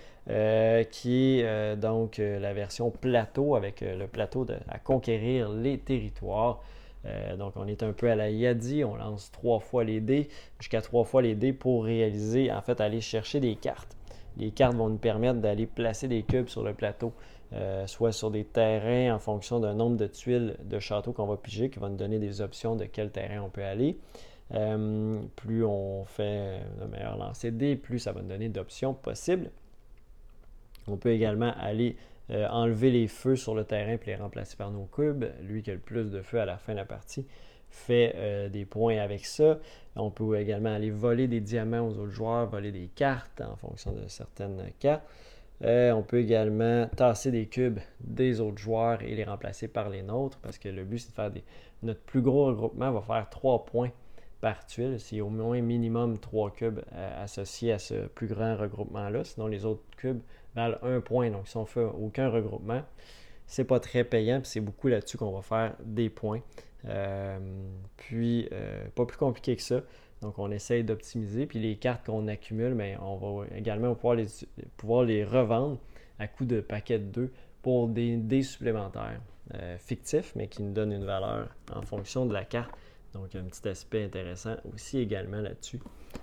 [0.91, 6.61] qui est donc la version plateau avec le plateau à conquérir les territoires.
[7.39, 10.81] donc, on est un peu à la Yadi, on lance trois fois les dés, jusqu'à
[10.81, 13.97] trois fois les dés pour réaliser, en fait, aller chercher des cartes
[14.37, 17.13] les cartes vont nous permettre d'aller placer des cubes sur le plateau,
[17.53, 21.37] euh, soit sur des terrains en fonction d'un nombre de tuiles de château qu'on va
[21.37, 23.97] piger, qui va nous donner des options de quel terrain on peut aller.
[24.53, 28.93] Euh, plus on fait le meilleur lancer de dés, plus ça va nous donner d'options
[28.93, 29.51] possibles.
[30.87, 31.95] On peut également aller
[32.29, 35.25] euh, enlever les feux sur le terrain et les remplacer par nos cubes.
[35.41, 37.25] Lui qui a le plus de feux à la fin de la partie
[37.73, 39.59] fait euh, des points avec ça.
[39.95, 43.91] On peut également aller voler des diamants aux autres joueurs, voler des cartes en fonction
[43.91, 45.03] de certaines cartes.
[45.63, 50.01] Euh, on peut également tasser des cubes des autres joueurs et les remplacer par les
[50.01, 51.43] nôtres parce que le but c'est de faire des.
[51.83, 53.91] Notre plus gros regroupement va faire 3 points
[54.39, 54.99] par tuile.
[54.99, 59.23] C'est au moins minimum 3 cubes euh, associés à ce plus grand regroupement-là.
[59.23, 60.21] Sinon, les autres cubes
[60.55, 61.29] valent 1 point.
[61.29, 62.81] Donc, si on fait aucun regroupement,
[63.47, 64.41] c'est pas très payant.
[64.43, 66.41] C'est beaucoup là-dessus qu'on va faire des points.
[67.97, 68.49] Puis,
[68.95, 69.81] pas plus compliqué que ça.
[70.21, 71.45] Donc, on essaye d'optimiser.
[71.45, 74.27] Puis les cartes qu'on accumule, mais ben, on va également pouvoir les,
[74.77, 75.79] pouvoir les revendre
[76.19, 79.21] à coût de paquet de 2 pour des dés supplémentaires
[79.77, 82.71] fictifs, mais qui nous donnent une valeur en fonction de la carte.
[83.13, 85.79] Donc, un petit aspect intéressant aussi également là-dessus.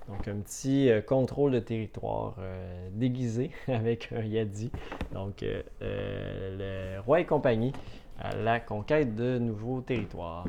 [0.09, 4.71] Donc, un petit euh, contrôle de territoire euh, déguisé avec un Yadi.
[5.13, 7.73] Donc, euh, le roi et compagnie
[8.43, 10.47] la conquête de nouveaux territoires.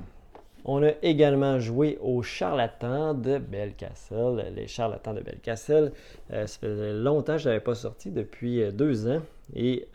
[0.63, 4.53] On a également joué aux charlatans de Belcastle.
[4.55, 5.91] Les charlatans de Belcastle,
[6.29, 9.21] ça faisait longtemps que je n'avais pas sorti, depuis deux ans,
[9.55, 9.88] et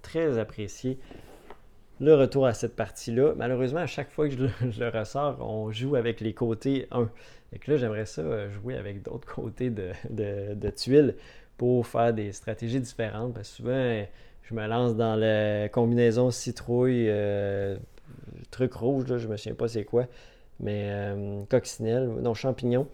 [0.00, 0.98] très apprécié
[2.00, 3.34] le retour à cette partie-là.
[3.36, 7.08] Malheureusement, à chaque fois que je le, ressors, on joue avec les côtés 1.
[7.52, 11.14] Et que là, j'aimerais ça euh, jouer avec d'autres côtés de, tuiles
[11.56, 13.34] pour faire des stratégies différentes.
[13.34, 14.04] Parce que souvent,
[14.44, 17.76] je me lance dans la combinaison citrouille, euh,
[18.50, 20.06] truc rouge, je me souviens pas c'est quoi,
[20.60, 22.88] mais euh, coccinelle, non, champignon.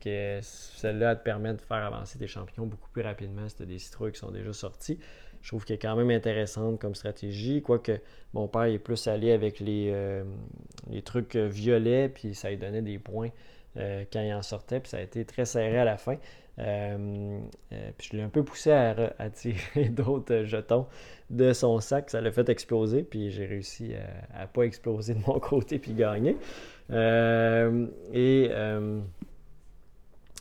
[0.00, 3.66] Que celle-là te permet de faire avancer tes champignons beaucoup plus rapidement si tu as
[3.66, 5.00] des citrouilles qui sont déjà sortis
[5.42, 7.62] je trouve qu'elle est quand même intéressante comme stratégie.
[7.62, 7.92] Quoique
[8.34, 10.24] mon père est plus allé avec les, euh,
[10.90, 13.30] les trucs euh, violets, puis ça lui donnait des points
[13.76, 16.16] euh, quand il en sortait, puis ça a été très serré à la fin.
[16.56, 20.86] puis je l'ai un peu poussé à, tirer d'autres jetons
[21.30, 23.94] de son sac, ça l'a fait exploser, puis j'ai réussi
[24.34, 26.36] à ne pas exploser de mon côté puis gagner.
[26.90, 28.50] et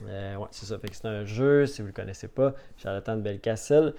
[0.02, 0.80] ouais, c'est ça.
[0.80, 3.94] Fait que c'est un jeu, si vous ne le connaissez pas, Charlatan de Belcastle.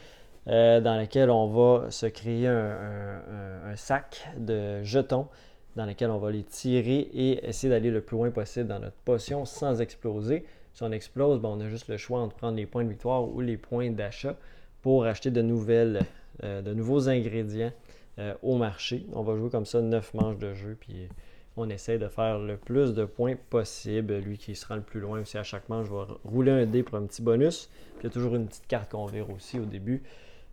[0.49, 5.29] Euh, dans lequel on va se créer un, sac de jetons
[5.76, 8.96] dans lequel on va les tirer et essayer d'aller le plus loin possible dans notre
[9.04, 10.44] potion sans exploser.
[10.74, 13.28] Si on explose, ben, on a juste le choix entre prendre les points de victoire
[13.28, 14.37] ou les points d'achat
[14.83, 16.00] pour acheter de, nouvelles,
[16.44, 17.72] euh, de nouveaux ingrédients
[18.18, 19.06] euh, au marché.
[19.12, 21.09] On va jouer comme ça 9 manches de jeu, puis
[21.56, 24.16] on essaie de faire le plus de points possible.
[24.18, 26.96] Lui qui sera le plus loin aussi à chaque manche, vais rouler un dé pour
[26.96, 27.68] un petit bonus.
[27.98, 30.02] Puis il y a toujours une petite carte qu'on vire aussi au début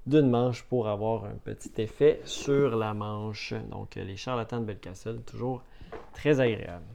[0.08, 3.54] d'une manche pour avoir un petit effet sur la manche.
[3.70, 5.62] Donc les charlatans de Belcastle, toujours
[6.14, 6.86] très agréable.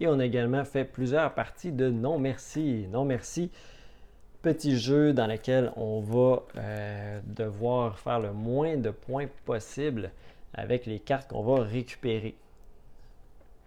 [0.00, 2.86] Et on a également fait plusieurs parties de non merci.
[2.90, 3.50] Non merci,
[4.42, 10.10] petit jeu dans lequel on va euh, devoir faire le moins de points possible
[10.52, 12.34] avec les cartes qu'on va récupérer.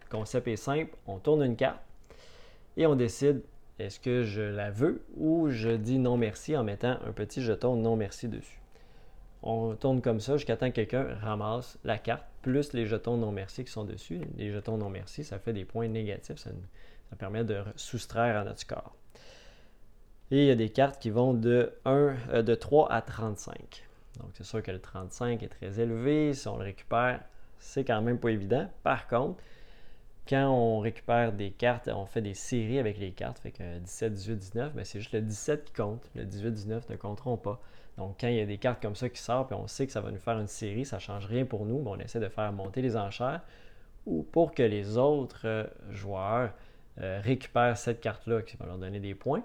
[0.03, 1.81] Le concept est simple, on tourne une carte
[2.77, 3.41] et on décide
[3.79, 7.75] est-ce que je la veux ou je dis non merci en mettant un petit jeton
[7.75, 8.61] non merci dessus
[9.45, 13.31] on tourne comme ça jusqu'à temps que quelqu'un ramasse la carte plus les jetons non
[13.31, 14.21] merci qui sont dessus.
[14.37, 16.49] Les jetons non merci, ça fait des points négatifs, ça,
[17.17, 18.95] permet de soustraire à notre score.
[20.31, 23.85] Et il y a des cartes qui vont de, 1, euh, de 3 à 35.
[24.19, 26.33] Donc c'est sûr que le 35 est très élevé.
[26.33, 27.21] Si on le récupère,
[27.59, 28.67] c'est quand même pas évident.
[28.83, 29.41] Par contre,
[30.27, 34.13] quand on récupère des cartes, on fait des séries avec les cartes, fait que 17,
[34.13, 36.09] 18, 19, mais c'est juste le 17 qui compte.
[36.15, 37.61] Le 18, 19 ne compteront pas.
[37.97, 39.91] Donc, quand il y a des cartes comme ça qui sortent, puis on sait que
[39.91, 42.19] ça va nous faire une série, ça ne change rien pour nous, mais on essaie
[42.19, 43.41] de faire monter les enchères
[44.05, 46.51] ou pour que les autres euh, joueurs
[47.01, 49.43] euh, récupèrent cette carte-là qui va leur donner des points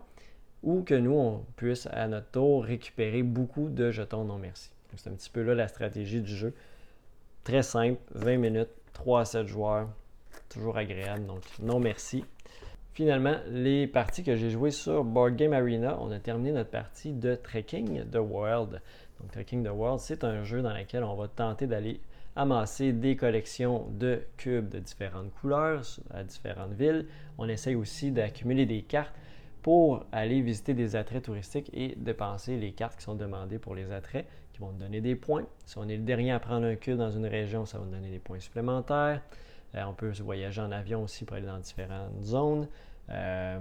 [0.63, 4.71] ou que nous, on puisse à notre tour récupérer beaucoup de jetons non merci.
[4.97, 6.55] C'est un petit peu là la stratégie du jeu.
[7.45, 9.89] Très simple, 20 minutes, 3 à 7 joueurs,
[10.49, 11.27] toujours agréable.
[11.27, 12.25] Donc, non merci.
[12.93, 17.13] Finalement, les parties que j'ai jouées sur Board Game Arena, on a terminé notre partie
[17.13, 18.81] de Trekking the World.
[19.21, 22.01] Donc, Trekking the World, c'est un jeu dans lequel on va tenter d'aller
[22.35, 27.07] amasser des collections de cubes de différentes couleurs à différentes villes.
[27.39, 29.15] On essaye aussi d'accumuler des cartes
[29.63, 33.93] pour aller visiter des attraits touristiques et dépenser les cartes qui sont demandées pour les
[33.93, 35.47] attraits, qui vont nous donner des points.
[35.67, 37.91] Si on est le dernier à prendre un cube dans une région, ça va nous
[37.91, 39.21] donner des points supplémentaires.
[39.75, 42.69] Euh, on peut voyager en avion aussi pour aller dans différentes zones.
[43.11, 43.59] Euh,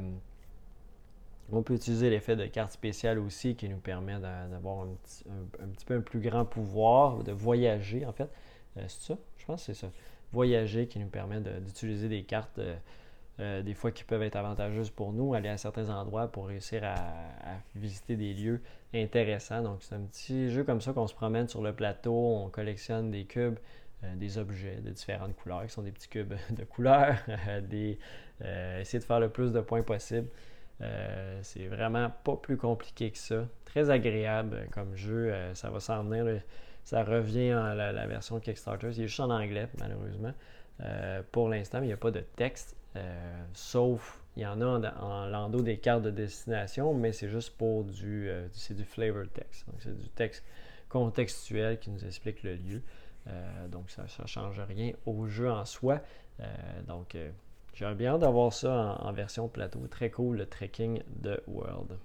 [1.52, 5.96] on peut utiliser l'effet de carte spéciale aussi qui nous permet d'avoir un, petit, peu
[5.96, 8.30] un plus grand pouvoir, de voyager en fait.
[8.78, 9.18] Euh, c'est ça?
[9.38, 9.92] Je pense que c'est ça.
[10.32, 12.60] Voyager qui nous permet d'utiliser des cartes
[13.40, 16.98] des fois qui peuvent être avantageuses pour nous, aller à certains endroits pour réussir à,
[17.76, 18.62] visiter des lieux
[18.94, 19.64] intéressants.
[19.64, 23.10] Donc c'est un petit jeu comme ça qu'on se promène sur le plateau, on collectionne
[23.10, 23.58] des cubes,
[24.16, 27.18] des objets de différentes couleurs, qui sont des petits cubes de couleurs,
[27.70, 28.00] des,
[28.42, 30.28] euh, essayer de faire le plus de points possible.
[30.82, 33.46] Euh, c'est vraiment pas plus compliqué que ça.
[33.66, 35.34] Très agréable comme jeu.
[35.54, 36.42] ça va s'en venir.
[36.86, 38.92] Ça revient à la, version Kickstarter.
[38.94, 40.34] Il est juste en anglais, malheureusement.
[41.32, 42.78] pour l'instant, il n'y a pas de texte.
[43.54, 47.58] sauf, il y en a en, en, lando des cartes de destination, mais c'est juste
[47.58, 49.66] pour du, c'est du flavor text.
[49.80, 50.46] c'est du texte
[50.88, 52.82] contextuel qui nous explique le lieu.
[53.70, 56.00] Donc ça ne change rien au jeu en soi.
[56.88, 57.16] donc
[57.80, 59.80] j'ai bien d'avoir ça en, version plateau.
[59.90, 61.98] Très cool, le trekking de World.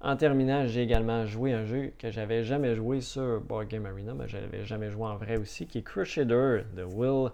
[0.00, 4.14] En terminant, j'ai également joué un jeu que j'avais jamais joué sur Board Game Arena,
[4.14, 7.30] mais je n'avais jamais joué en vrai aussi, qui est Crusader de Will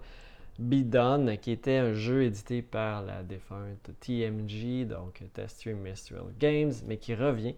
[0.59, 6.73] Be Done, qui était un jeu édité par la défunte TMG, donc Test Mystery Games,
[6.85, 7.55] mais qui revient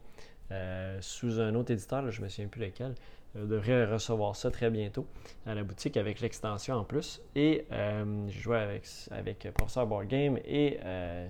[0.52, 2.94] euh, sous un autre éditeur, je ne me souviens plus lequel.
[3.36, 5.08] Euh, devrait recevoir ça très bientôt
[5.46, 7.22] à la boutique avec l'extension en plus.
[7.36, 10.80] Et euh, je jouais avec, avec Professeur Board Game et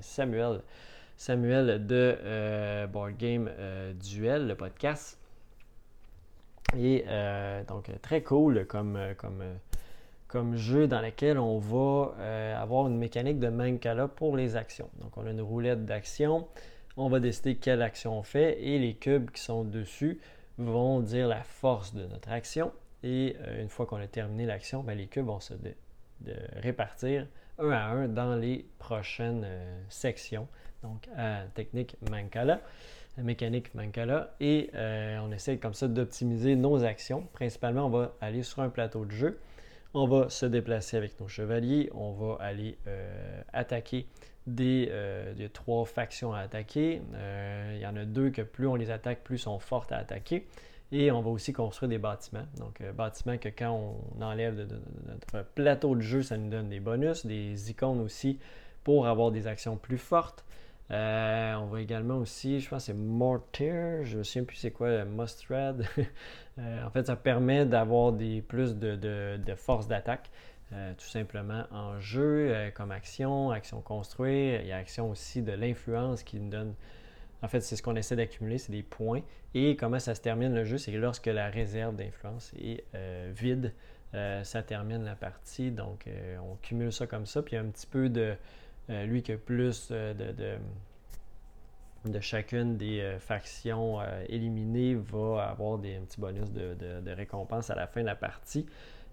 [0.02, 0.62] Samuel.
[1.16, 3.50] Samuel de Board Game
[4.04, 5.20] Duel, le podcast.
[6.76, 7.06] Et
[7.68, 9.44] donc très cool comme, comme,
[10.28, 14.90] comme jeu dans lequel on va avoir une mécanique de Mancala pour les actions.
[15.02, 16.48] Donc on a une roulette d'action
[16.98, 20.20] on va décider quelle action on fait et les cubes qui sont dessus
[20.58, 22.72] vont dire la force de notre action.
[23.04, 25.54] Et euh, une fois qu'on a terminé l'action, ben, les cubes vont se
[26.56, 27.28] répartir
[27.60, 30.48] un à un dans les prochaines euh, sections.
[30.82, 31.08] Donc,
[31.54, 32.60] technique Mancala,
[33.18, 34.36] mécanique Mancala.
[34.42, 37.26] Et euh, on essaie comme ça d'optimiser nos actions.
[37.32, 39.40] Principalement, on va aller sur un plateau de jeu.
[39.94, 41.90] On va se déplacer avec nos chevaliers.
[41.94, 42.78] On va aller
[43.54, 44.08] attaquer
[44.48, 47.02] des, euh, trois factions à attaquer.
[47.16, 49.98] Euh, il y en a deux que plus on les attaque, plus sont fortes à
[49.98, 50.48] attaquer.
[50.92, 52.46] Et on va aussi construire des bâtiments.
[52.58, 54.68] Donc, euh, bâtiments que quand on enlève de,
[55.08, 58.38] notre plateau de jeu, ça nous donne des bonus, des icônes aussi
[58.84, 60.46] pour avoir des actions plus fortes.
[60.90, 65.88] on va également aussi, je pense c'est Mortar, je ne souviens plus c'est quoi, Mustred.
[66.60, 70.30] en fait, ça permet d'avoir des plus de, de force d'attaque.
[70.76, 74.62] Euh, tout simplement en jeu, euh, comme action, action construire.
[74.62, 76.74] Il y a action aussi de l'influence qui nous donne.
[77.44, 79.22] En fait, c'est ce qu'on essaie d'accumuler, c'est des points.
[79.54, 83.74] Et comment ça se termine le jeu, c'est lorsque la réserve d'influence est euh, vide,
[84.44, 85.72] ça termine la partie.
[85.72, 86.08] Donc,
[86.40, 87.42] on cumule ça comme ça.
[87.42, 88.36] Puis il y a un petit peu de.
[88.88, 90.14] lui qui a plus de,
[92.06, 93.98] de, chacune des factions
[94.30, 98.16] éliminées va avoir des, un petit bonus de, de récompense à la fin de la
[98.16, 98.68] partie.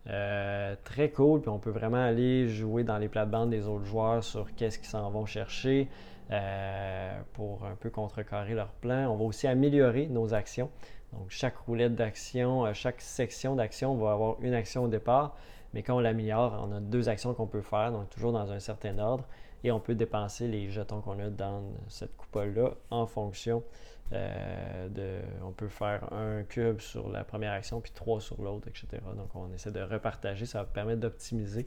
[0.06, 4.24] Euh, très cool, puis on peut vraiment aller jouer dans les plates-bandes des autres joueurs
[4.24, 5.88] sur qu'est-ce qu'ils s'en vont chercher
[6.30, 9.08] euh, pour un peu contrecarrer leur plan.
[9.10, 10.70] On va aussi améliorer nos actions.
[11.12, 15.36] Donc, chaque roulette d'action, euh, chaque section d'action va avoir une action au départ,
[15.74, 18.60] mais quand on l'améliore, on a deux actions qu'on peut faire, donc toujours dans un
[18.60, 19.24] certain ordre,
[19.64, 23.62] et on peut dépenser les jetons qu'on a dans cette coupole-là en fonction
[24.12, 29.02] euh, on peut faire un cube sur la première action, puis trois sur l'autre, etc.
[29.16, 30.46] Donc, on essaie de repartager.
[30.46, 31.66] Ça va permettre d'optimiser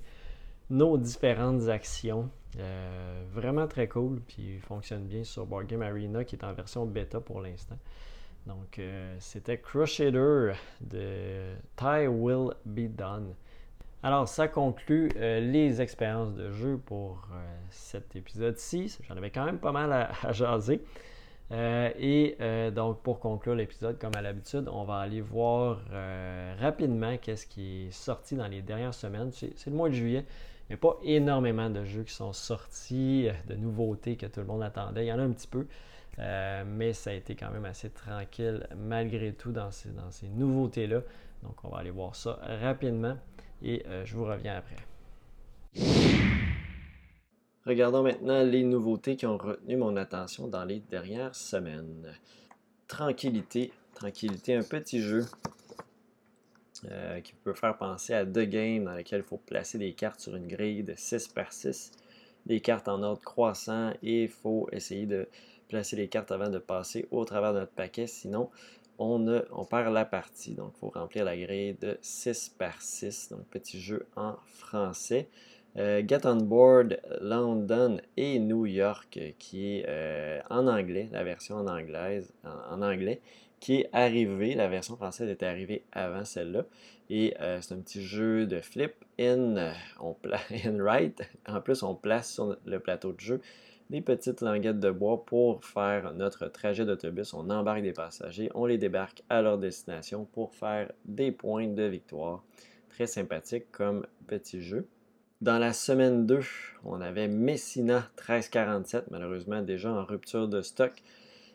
[0.70, 2.30] nos différentes actions.
[2.60, 6.54] Euh, vraiment très cool, puis il fonctionne bien sur Board Game Arena, qui est en
[6.54, 7.78] version bêta pour l'instant.
[8.46, 13.36] Donc, euh, c'était Crusader de Tie Will Be Done.
[14.04, 17.26] Alors, ça conclut les expériences de jeu pour
[17.70, 18.98] cet épisode-ci.
[19.08, 20.82] J'en avais quand même pas mal à jaser.
[21.54, 26.56] Euh, et euh, donc, pour conclure l'épisode, comme à l'habitude, on va aller voir euh,
[26.60, 29.32] rapidement qu'est-ce qui est sorti dans les dernières semaines.
[29.32, 30.26] C'est le mois de juillet.
[30.70, 34.48] Il n'y a pas énormément de jeux qui sont sortis, de nouveautés que tout le
[34.48, 35.06] monde attendait.
[35.06, 35.68] Il y en a un petit peu,
[36.18, 41.02] mais ça a été quand même assez tranquille malgré tout dans ces, dans ces nouveautés-là.
[41.44, 43.18] Donc, on va aller voir ça rapidement
[43.62, 46.03] et je vous reviens après.
[47.66, 52.14] Regardons maintenant les nouveautés qui ont retenu mon attention dans les dernières semaines.
[52.90, 55.26] Tranquillité, tranquillité, un petit jeu
[56.92, 60.20] euh, qui peut faire penser à deux games dans lequel il faut placer des cartes
[60.20, 61.92] sur une grille de 6 par 6,
[62.46, 65.30] des cartes en ordre croissant et il faut essayer de
[65.70, 68.50] placer les cartes avant de passer au travers de notre paquet, sinon
[69.00, 70.54] on, on perd la partie.
[70.54, 75.30] Donc il faut remplir la grille de 6 par 6, donc petit jeu en français.
[75.76, 81.56] Euh, Get on Board London et New York, qui est euh, en anglais, la version
[81.56, 83.22] en, anglaise, en, anglais,
[83.60, 84.54] qui est arrivée.
[84.54, 86.66] La version française est arrivée avant celle-là.
[87.10, 90.16] Et euh, c'est un petit jeu de flip in, on
[90.52, 91.22] in right.
[91.48, 93.42] En plus, on place sur le plateau de jeu
[93.90, 97.34] des petites languettes de bois pour faire notre trajet d'autobus.
[97.34, 101.84] On embarque des passagers, on les débarque à leur destination pour faire des points de
[101.84, 102.44] victoire.
[102.90, 104.88] Très sympathique comme petit jeu.
[105.44, 106.40] Dans la semaine 2,
[106.86, 110.94] on avait Messina 1347, malheureusement déjà en rupture de stock,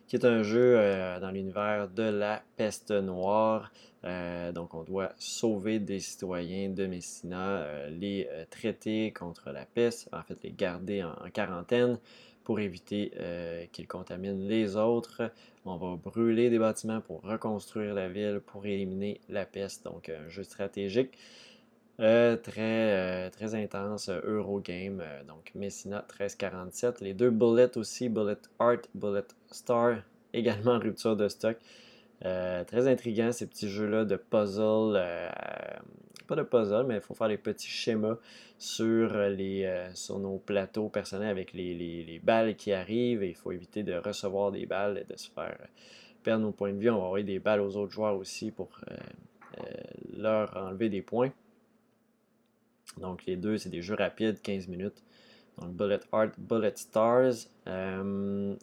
[0.07, 3.73] qui est un jeu euh, dans l'univers de la peste noire.
[4.05, 10.11] Euh, donc, on doit sauver des citoyens de Messina, euh, les traiter contre la peste,
[10.13, 11.97] en fait, les garder en, quarantaine
[12.45, 13.13] pour éviter
[13.73, 15.33] qu'ils contaminent les autres.
[15.65, 19.85] On va brûler des bâtiments pour reconstruire la ville, pour éliminer la peste.
[19.85, 21.17] Donc, un jeu stratégique.
[21.99, 27.01] Très, très intense, Eurogame, donc Messina 1347.
[27.01, 29.97] Les deux Bullet aussi, Bullet Art, Bullet Star,
[30.33, 31.57] également en rupture de stock.
[32.21, 34.95] très intriguant ces petits jeux-là de puzzle.
[36.29, 38.17] pas de puzzle, mais il faut faire des petits schémas
[38.59, 43.25] sur, les, sur nos plateaux personnels avec les, les, balles qui arrivent.
[43.25, 45.59] il faut éviter de recevoir des balles et de se faire
[46.23, 46.91] perdre nos points de vie.
[46.91, 48.69] On va envoyer des balles aux autres joueurs aussi pour
[50.17, 51.33] leur enlever des points.
[52.97, 55.03] Donc les deux, c'est des jeux rapides, 15 minutes.
[55.59, 57.49] Donc Bullet Art, Bullet Stars.
[57.67, 58.55] Euh,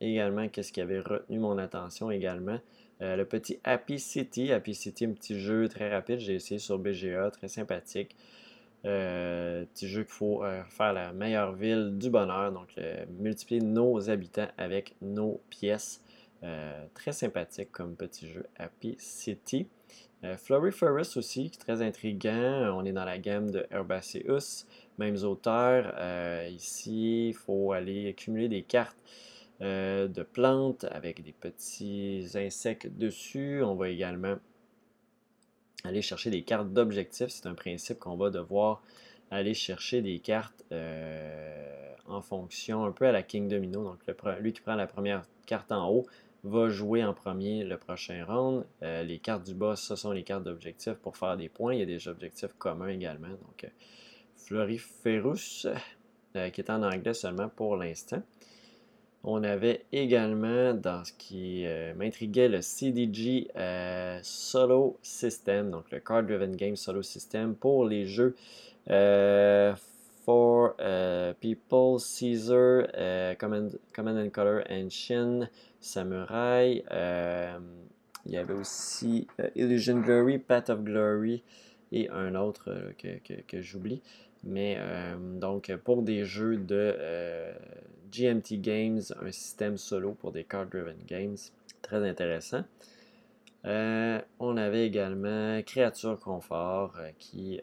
[0.00, 2.58] également, qu'est-ce qui avait retenu mon attention également?
[3.02, 4.52] Euh, le petit Happy City.
[4.52, 6.20] Happy City, un petit jeu très rapide.
[6.20, 8.16] J'ai essayé sur BGA, très sympathique.
[8.84, 12.52] Euh, petit jeu qu'il faut faire la meilleure ville du bonheur.
[12.52, 12.74] Donc,
[13.18, 16.02] multiplier nos habitants avec nos pièces.
[16.92, 19.66] très sympathique comme petit jeu Happy City.
[20.24, 22.72] Euh, Floriferous aussi, qui est très intriguant.
[22.74, 24.64] On est dans la gamme de Herbaceus,
[24.98, 25.92] mêmes auteurs.
[25.98, 28.96] Euh, ici, il faut aller accumuler des cartes
[29.60, 33.62] euh, de plantes avec des petits insectes dessus.
[33.62, 34.36] On va également
[35.84, 37.28] aller chercher des cartes d'objectifs.
[37.28, 38.82] C'est un principe qu'on va devoir
[39.30, 40.64] aller chercher des cartes
[42.06, 43.84] en fonction, un peu à la King Domino.
[43.84, 43.98] Donc,
[44.40, 46.06] lui qui prend la première carte en haut
[46.44, 48.64] va jouer en premier le prochain round.
[48.82, 51.72] Euh, les cartes du boss, ce sont les cartes d'objectifs pour faire des points.
[51.72, 53.28] Il y a des objectifs communs également.
[53.28, 53.68] Donc, euh,
[56.36, 58.22] euh, qui est en anglais seulement pour l'instant.
[59.26, 61.64] On avait également, dans ce qui
[61.96, 63.48] m'intriguait, le CDG
[64.22, 68.36] Solo System, donc le Card Driven Game Solo System pour les jeux
[70.24, 70.74] For
[71.40, 75.48] People, Caesar, Command, Command and Color, Shin,
[75.84, 76.82] Samurai.
[76.90, 77.58] Euh,
[78.26, 81.42] il y avait aussi euh, Illusion Glory, Path of Glory
[81.92, 82.92] et un autre euh,
[83.46, 84.00] que, j'oublie.
[84.44, 84.78] Mais
[85.40, 86.94] donc pour des jeux de
[88.12, 91.38] GMT Games, un système solo pour des card-driven games,
[91.80, 92.62] très intéressant.
[93.64, 97.60] On avait également Créature Confort, qui,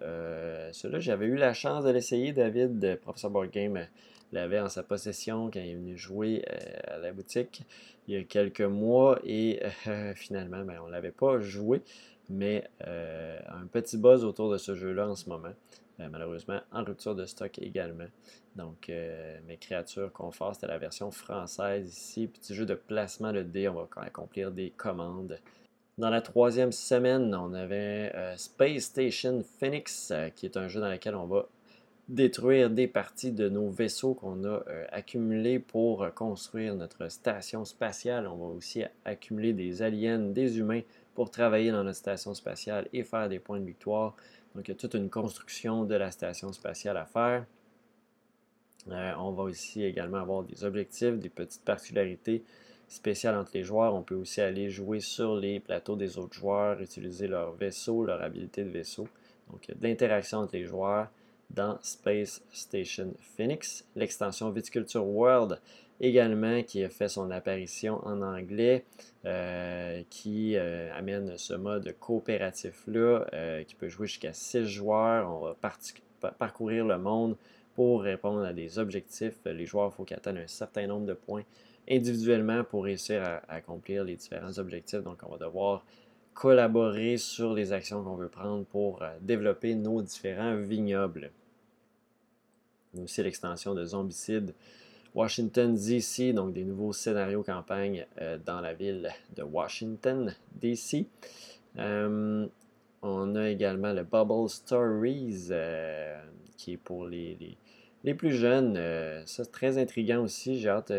[0.71, 3.85] celui-là, j'avais eu la chance de l'essayer, David, de Professor Board Game
[4.31, 7.63] l'avait en sa possession quand il est venu jouer euh, à la boutique
[8.07, 11.81] il y a quelques mois et euh, finalement, ben, on ne l'avait pas joué,
[12.29, 15.53] mais euh, un petit buzz autour de ce jeu-là en ce moment.
[15.99, 18.07] malheureusement, en rupture de stock également.
[18.55, 18.91] Donc,
[19.47, 22.27] mes créatures confort, c'était la version française ici.
[22.27, 25.37] Petit jeu de placement de dés, on va accomplir des commandes.
[25.97, 31.15] Dans la troisième semaine, on avait Space Station Phoenix, qui est un jeu dans lequel
[31.15, 31.47] on va
[32.11, 37.63] détruire des parties de nos vaisseaux qu'on a euh, accumulés pour euh, construire notre station
[37.63, 38.27] spatiale.
[38.27, 40.81] On va aussi accumuler des aliens, des humains
[41.15, 44.15] pour travailler dans notre station spatiale et faire des points de victoire.
[44.55, 47.45] Donc, il y a toute une construction de la station spatiale à faire.
[48.89, 52.43] Euh, on va aussi également avoir des objectifs, des petites particularités
[52.91, 53.95] spéciales entre les joueurs.
[53.95, 58.21] On peut aussi aller jouer sur les plateaux des autres joueurs, utiliser leur vaisseau, leur
[58.21, 59.07] habilité de vaisseau.
[59.49, 61.07] Donc, il entre les joueurs
[61.49, 63.85] dans Space Station Phoenix.
[63.95, 65.59] L'extension Viticulture World
[66.01, 68.83] également qui a fait son apparition en anglais,
[69.25, 75.29] euh, qui euh, amène ce mode coopératif-là, euh, qui peut jouer jusqu'à 6 joueurs.
[75.29, 77.37] On va parcourir le monde
[77.75, 79.35] pour répondre à des objectifs.
[79.45, 81.43] Les joueurs, il faut qu'ils atteignent un certain nombre de points
[81.89, 85.01] individuellement pour réussir à accomplir les différents objectifs.
[85.01, 85.85] Donc, on va devoir
[86.33, 91.31] collaborer sur les actions qu'on veut prendre pour développer nos différents vignobles
[92.99, 94.53] aussi l'extension de Zombicide
[95.13, 101.05] Washington DC, donc des nouveaux scénarios campagne euh, dans la ville de Washington DC.
[101.77, 102.47] Euh,
[103.01, 106.21] on a également le Bubble Stories euh,
[106.55, 107.57] qui est pour les,
[108.03, 108.75] les, plus jeunes.
[109.25, 110.59] ça, c'est très intriguant aussi.
[110.59, 110.93] J'ai hâte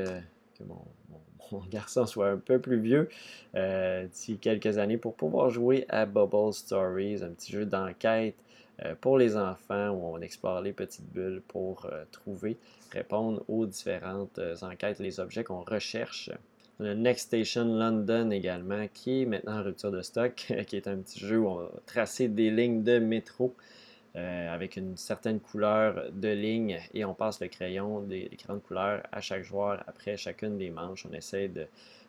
[1.53, 3.11] mon, garçon soit un peu plus vieux
[3.55, 8.37] d'ici quelques années pour pouvoir jouer à Bubble Stories, un petit jeu d'enquête
[8.85, 12.57] euh, pour les enfants où on explore les petites bulles pour euh, trouver,
[12.91, 16.31] répondre aux différentes euh, enquêtes, les objets qu'on recherche.
[16.81, 20.35] On a Next Station London également, qui est maintenant en rupture de stock,
[20.67, 23.55] qui est un petit jeu où on va tracer des lignes de métro
[24.15, 29.21] avec une certaine couleur de ligne et on passe le crayon des, grandes couleurs à
[29.23, 31.07] chaque joueur après chacune des manches.
[31.11, 31.67] On essaie de,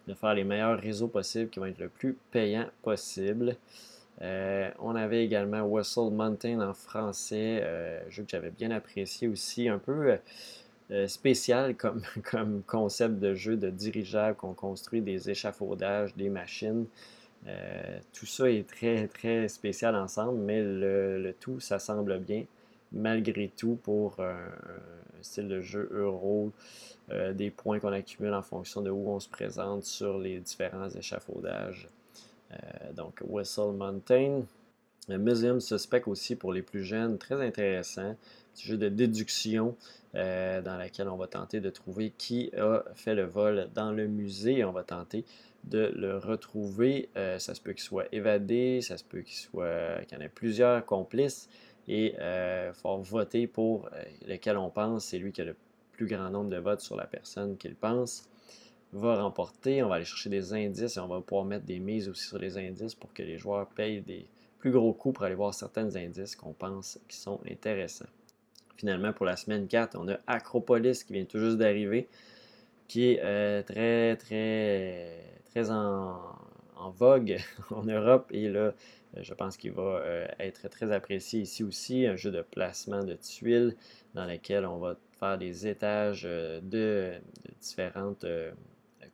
[0.07, 3.55] de faire les meilleurs réseaux possibles qui vont être le plus payants possible.
[4.21, 9.67] Euh, on avait également Whistle Mountain en français, euh, jeu que j'avais bien apprécié aussi,
[9.67, 10.17] un peu
[10.91, 16.85] euh, spécial comme, comme, concept de jeu de dirigeable qu'on construit des échafaudages, des machines.
[18.13, 22.45] Tout ça est très, très spécial ensemble, mais le, tout, ça semble bien,
[22.91, 24.37] malgré tout, pour un,
[25.21, 26.51] style de jeu euro,
[27.33, 31.89] des points qu'on accumule en fonction de où on se présente sur les différents échafaudages.
[32.95, 34.43] donc, Whistle Mountain.
[35.09, 38.15] Museum Suspect aussi pour les plus jeunes, très intéressant.
[38.53, 39.75] Petit jeu de déduction
[40.15, 44.07] euh, dans lequel on va tenter de trouver qui a fait le vol dans le
[44.07, 44.63] musée.
[44.63, 45.25] On va tenter
[45.64, 47.09] de le retrouver.
[47.18, 50.24] Euh, ça se peut qu'il soit évadé, ça se peut qu'il soit qu'il y en
[50.24, 51.49] ait plusieurs complices.
[51.88, 53.89] Et euh, faut voter pour
[54.28, 55.05] lequel on pense.
[55.05, 55.55] C'est lui qui a le
[55.91, 58.30] plus grand nombre de votes sur la personne qu'il pense
[58.93, 59.84] va remporter.
[59.84, 62.38] On va aller chercher des indices et on va pouvoir mettre des mises aussi sur
[62.38, 64.28] les indices pour que les joueurs payent des
[64.59, 68.05] plus gros coups pour aller voir certains indices qu'on pense qui sont intéressants.
[68.78, 72.07] Finalement, pour la semaine 4, on a Acropolis qui vient tout juste d'arriver,
[72.88, 76.17] qui est euh, très, très, très en,
[76.97, 77.37] vogue
[77.69, 78.27] en Europe.
[78.31, 78.73] Et là, euh,
[79.21, 82.05] je pense qu'il va euh, être très apprécié ici aussi.
[82.05, 83.75] Un jeu de placement de tuiles
[84.13, 87.13] dans lequel on va faire des étages de,
[87.61, 88.25] différentes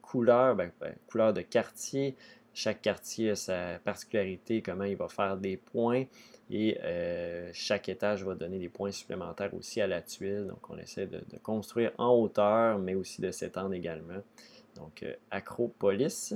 [0.02, 2.16] couleurs, ben, ben, couleurs de quartier.
[2.54, 6.06] Chaque quartier a sa particularité, comment il va faire des points.
[6.52, 10.48] Et euh, chaque étage va donner des points supplémentaires aussi à la tuile.
[10.48, 14.22] Donc, on essaie de, construire en hauteur, mais aussi de s'étendre également.
[14.80, 16.34] Donc, euh, Acropolis.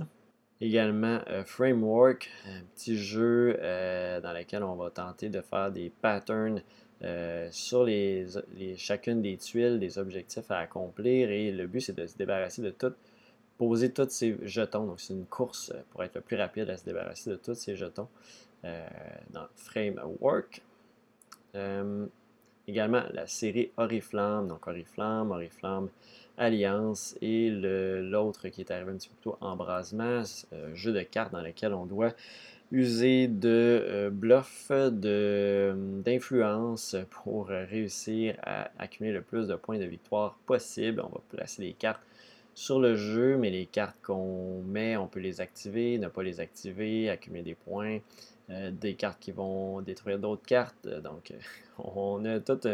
[0.61, 6.61] Également, euh, Framework, un petit jeu dans lequel on va tenter de faire des patterns
[7.51, 7.85] sur
[8.77, 11.29] chacune des tuiles, des objectifs à accomplir.
[11.31, 12.93] Et le but, c'est de se débarrasser de tout,
[13.57, 14.85] poser tous ces jetons.
[14.85, 17.75] Donc, c'est une course pour être le plus rapide à se débarrasser de tous ces
[17.75, 18.07] jetons.
[18.65, 18.87] Euh,
[19.31, 20.61] dans Framework.
[21.53, 22.05] Euh,
[22.65, 25.89] également la série Oriflamme, donc Oriflamme, Oriflamme
[26.37, 30.23] Alliance et l'autre qui est arrivé un petit peu plus tôt, Embrasement,
[30.73, 32.13] jeu de cartes dans lequel on doit
[32.73, 40.39] user de euh, bluff, d'influence pour réussir à accumuler le plus de points de victoire
[40.47, 41.01] possible.
[41.01, 42.01] On va placer des cartes
[42.55, 46.39] sur le jeu, mais les cartes qu'on met, on peut les activer, ne pas les
[46.39, 47.99] activer, accumuler des points.
[48.49, 50.85] Euh, des cartes qui vont détruire d'autres cartes.
[50.85, 51.37] Euh, donc, euh,
[51.77, 52.67] on a toute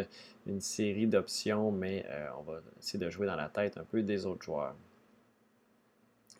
[0.47, 2.05] une série d'options, mais
[2.39, 4.75] on va essayer de jouer dans la tête un peu des autres joueurs.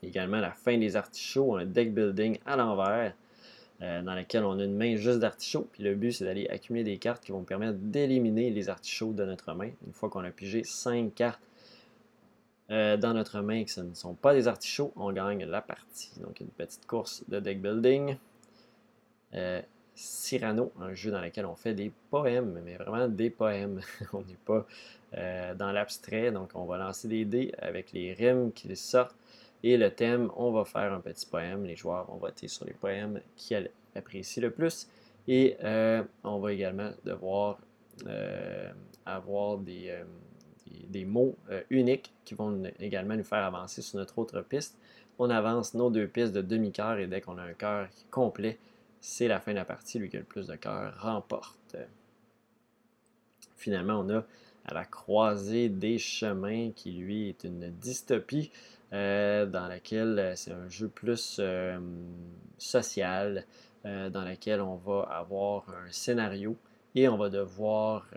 [0.02, 3.14] Également, la fin des artichauts, un deck building à l'envers,
[3.80, 5.68] dans lequel on a une main juste d'artichauts.
[5.72, 9.24] Puis le but, c'est d'aller accumuler des cartes qui vont permettre d'éliminer les artichauts de
[9.26, 9.70] notre main.
[9.86, 11.42] Une fois qu'on a pigé 5 cartes
[12.70, 16.12] dans notre main et que ce ne sont pas des artichauts, on gagne la partie.
[16.20, 18.18] Donc, une petite course de deck building.
[19.34, 19.62] Euh,
[19.96, 23.82] Cyrano, un jeu dans lequel on fait des poèmes, mais vraiment des poèmes.
[24.14, 24.66] on n'est pas
[25.18, 29.16] euh, dans l'abstrait, donc on va lancer des dés avec les rimes qui sortent
[29.62, 31.66] et le thème, on va faire un petit poème.
[31.66, 34.88] Les joueurs vont voter sur les poèmes qu'ils apprécient le plus
[35.28, 37.60] et euh, on va également devoir
[39.06, 39.94] avoir des,
[40.88, 41.36] des mots
[41.70, 44.78] uniques qui vont également nous faire avancer sur notre autre piste.
[45.18, 48.58] On avance nos deux pistes de demi-cœur et dès qu'on a un cœur complet,
[49.02, 50.00] c'est la fin de la partie.
[50.00, 51.78] Lui qui a le plus de cœur remporte.
[53.58, 54.24] Finalement, on a
[54.66, 58.52] à la croisée des chemins qui, lui, est une dystopie
[58.94, 61.80] euh, dans laquelle euh, c'est un jeu plus euh,
[62.58, 63.46] social,
[63.86, 66.58] dans lequel on va avoir un scénario
[66.96, 68.08] et on va devoir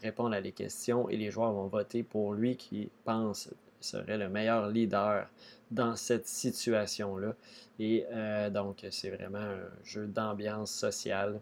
[0.00, 3.50] répondre à des questions et les joueurs vont voter pour lui qui pense
[3.82, 5.28] serait le meilleur leader
[5.70, 7.34] dans cette situation-là.
[7.78, 11.40] Et euh, donc, c'est vraiment un jeu d'ambiance sociale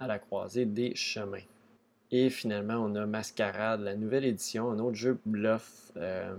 [0.00, 1.38] à la croisée des chemins.
[2.10, 6.34] Et finalement, on a Mascarade, la nouvelle édition, un autre jeu bluff euh,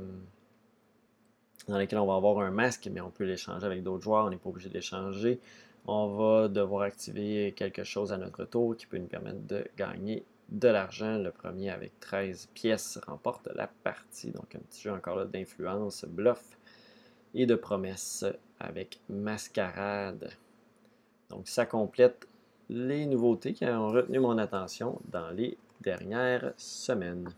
[1.68, 4.30] dans lequel on va avoir un masque, mais on peut l'échanger avec d'autres joueurs, on
[4.30, 5.40] n'est pas obligé de l'échanger.
[5.86, 10.24] On va devoir activer quelque chose à notre tour qui peut nous permettre de gagner
[10.50, 11.18] de l'argent.
[11.18, 14.32] Le premier avec 13 pièces remporte la partie.
[14.32, 16.58] Donc un petit jeu encore là d'influence, bluff
[17.34, 18.26] et de promesses
[18.60, 20.32] avec mascarade.
[21.30, 22.28] Donc ça complète
[22.70, 27.30] les nouveautés qui ont retenu mon attention dans les dernières semaines.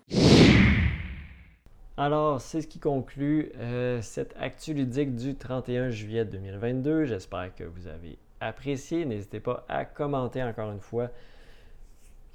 [1.97, 7.05] Alors, c'est ce qui conclut euh, cette actu ludique du 31 juillet 2022.
[7.05, 9.05] J'espère que vous avez apprécié.
[9.05, 11.09] N'hésitez pas à commenter encore une fois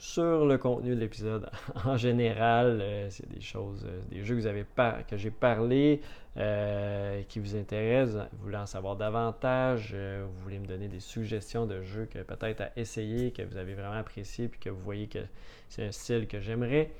[0.01, 1.51] sur le contenu de l'épisode
[1.85, 2.81] en général.
[2.81, 4.65] Euh, c'est des choses, euh, des jeux que, vous avez
[5.07, 6.01] que j'ai parlé,
[6.37, 11.67] euh, qui vous intéressent, vous voulez en savoir davantage, vous voulez me donner des suggestions
[11.67, 15.07] de jeux que peut-être à essayer, que vous avez vraiment apprécié, puis que vous voyez
[15.07, 15.21] que
[15.69, 16.91] c'est un style que j'aimerais.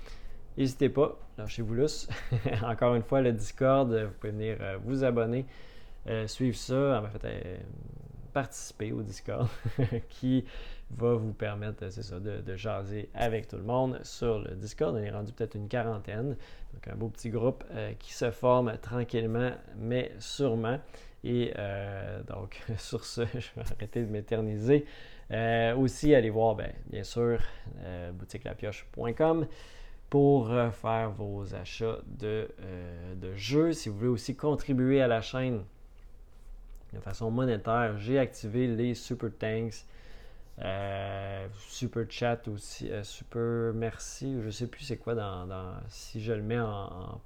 [0.59, 2.09] N'hésitez pas, lâchez-vous lousse.
[2.63, 5.47] Encore une fois, le Discord, vous pouvez venir vous abonner,
[6.27, 7.03] suivre ça.
[7.03, 7.61] En fait,
[8.33, 9.49] participer au Discord
[10.09, 10.45] qui
[10.97, 14.95] va vous permettre, c'est ça, de, de, jaser avec tout le monde sur le Discord.
[14.95, 16.37] On est rendu peut-être une quarantaine.
[16.75, 17.65] Donc, un beau petit groupe
[17.99, 20.79] qui se forme tranquillement, mais sûrement.
[21.25, 21.53] Et
[22.29, 24.85] donc, sur ce, je vais arrêter de m'éterniser.
[25.77, 27.39] aussi, allez voir, bien, bien sûr,
[28.15, 29.47] boutiquelapioche.com
[30.11, 33.73] pour euh, faire vos achats euh, de, jeux.
[33.73, 35.63] Si vous voulez aussi contribuer à la chaîne
[36.93, 39.87] de façon monétaire, j'ai activé les Super Thanks,
[40.63, 45.47] euh, Super Chat aussi, Super Merci, je sais plus c'est quoi dans,
[45.89, 47.21] si je le mets en,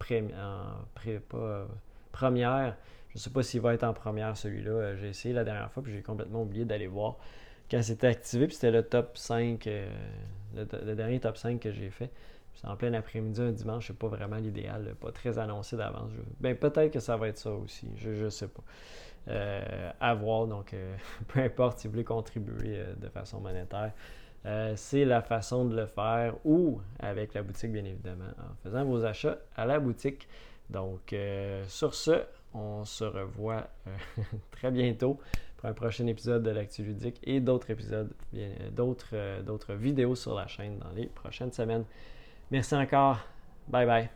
[2.12, 2.76] première.
[3.08, 4.96] Je sais pas s'il va être en première celui-là.
[4.96, 7.16] J'ai essayé la dernière fois, puis j'ai complètement oublié d'aller voir
[7.70, 9.68] quand c'était activé, puis c'était le top 5,
[10.54, 12.10] le, dernier top 5 que j'ai fait.
[12.54, 16.10] C'est en plein après-midi, un dimanche, c'est pas vraiment l'idéal, pas très annoncé d'avance.
[16.40, 18.62] Ben, peut-être que ça va être ça aussi, je ne sais pas.
[19.28, 20.96] Euh, à voir, donc euh,
[21.28, 23.92] peu importe si vous voulez contribuer euh, de façon monétaire.
[24.76, 29.04] c'est la façon de le faire ou avec la boutique, bien évidemment, en faisant vos
[29.04, 30.28] achats à la boutique.
[30.68, 31.14] Donc,
[31.66, 33.68] sur ce, on se revoit
[34.50, 35.18] très bientôt
[35.56, 38.12] pour un prochain épisode de l'Actu Ludique et d'autres épisodes,
[38.72, 41.84] d'autres vidéos sur la chaîne dans les prochaines semaines.
[42.50, 43.20] Merci encore.
[43.68, 44.10] Bye bye.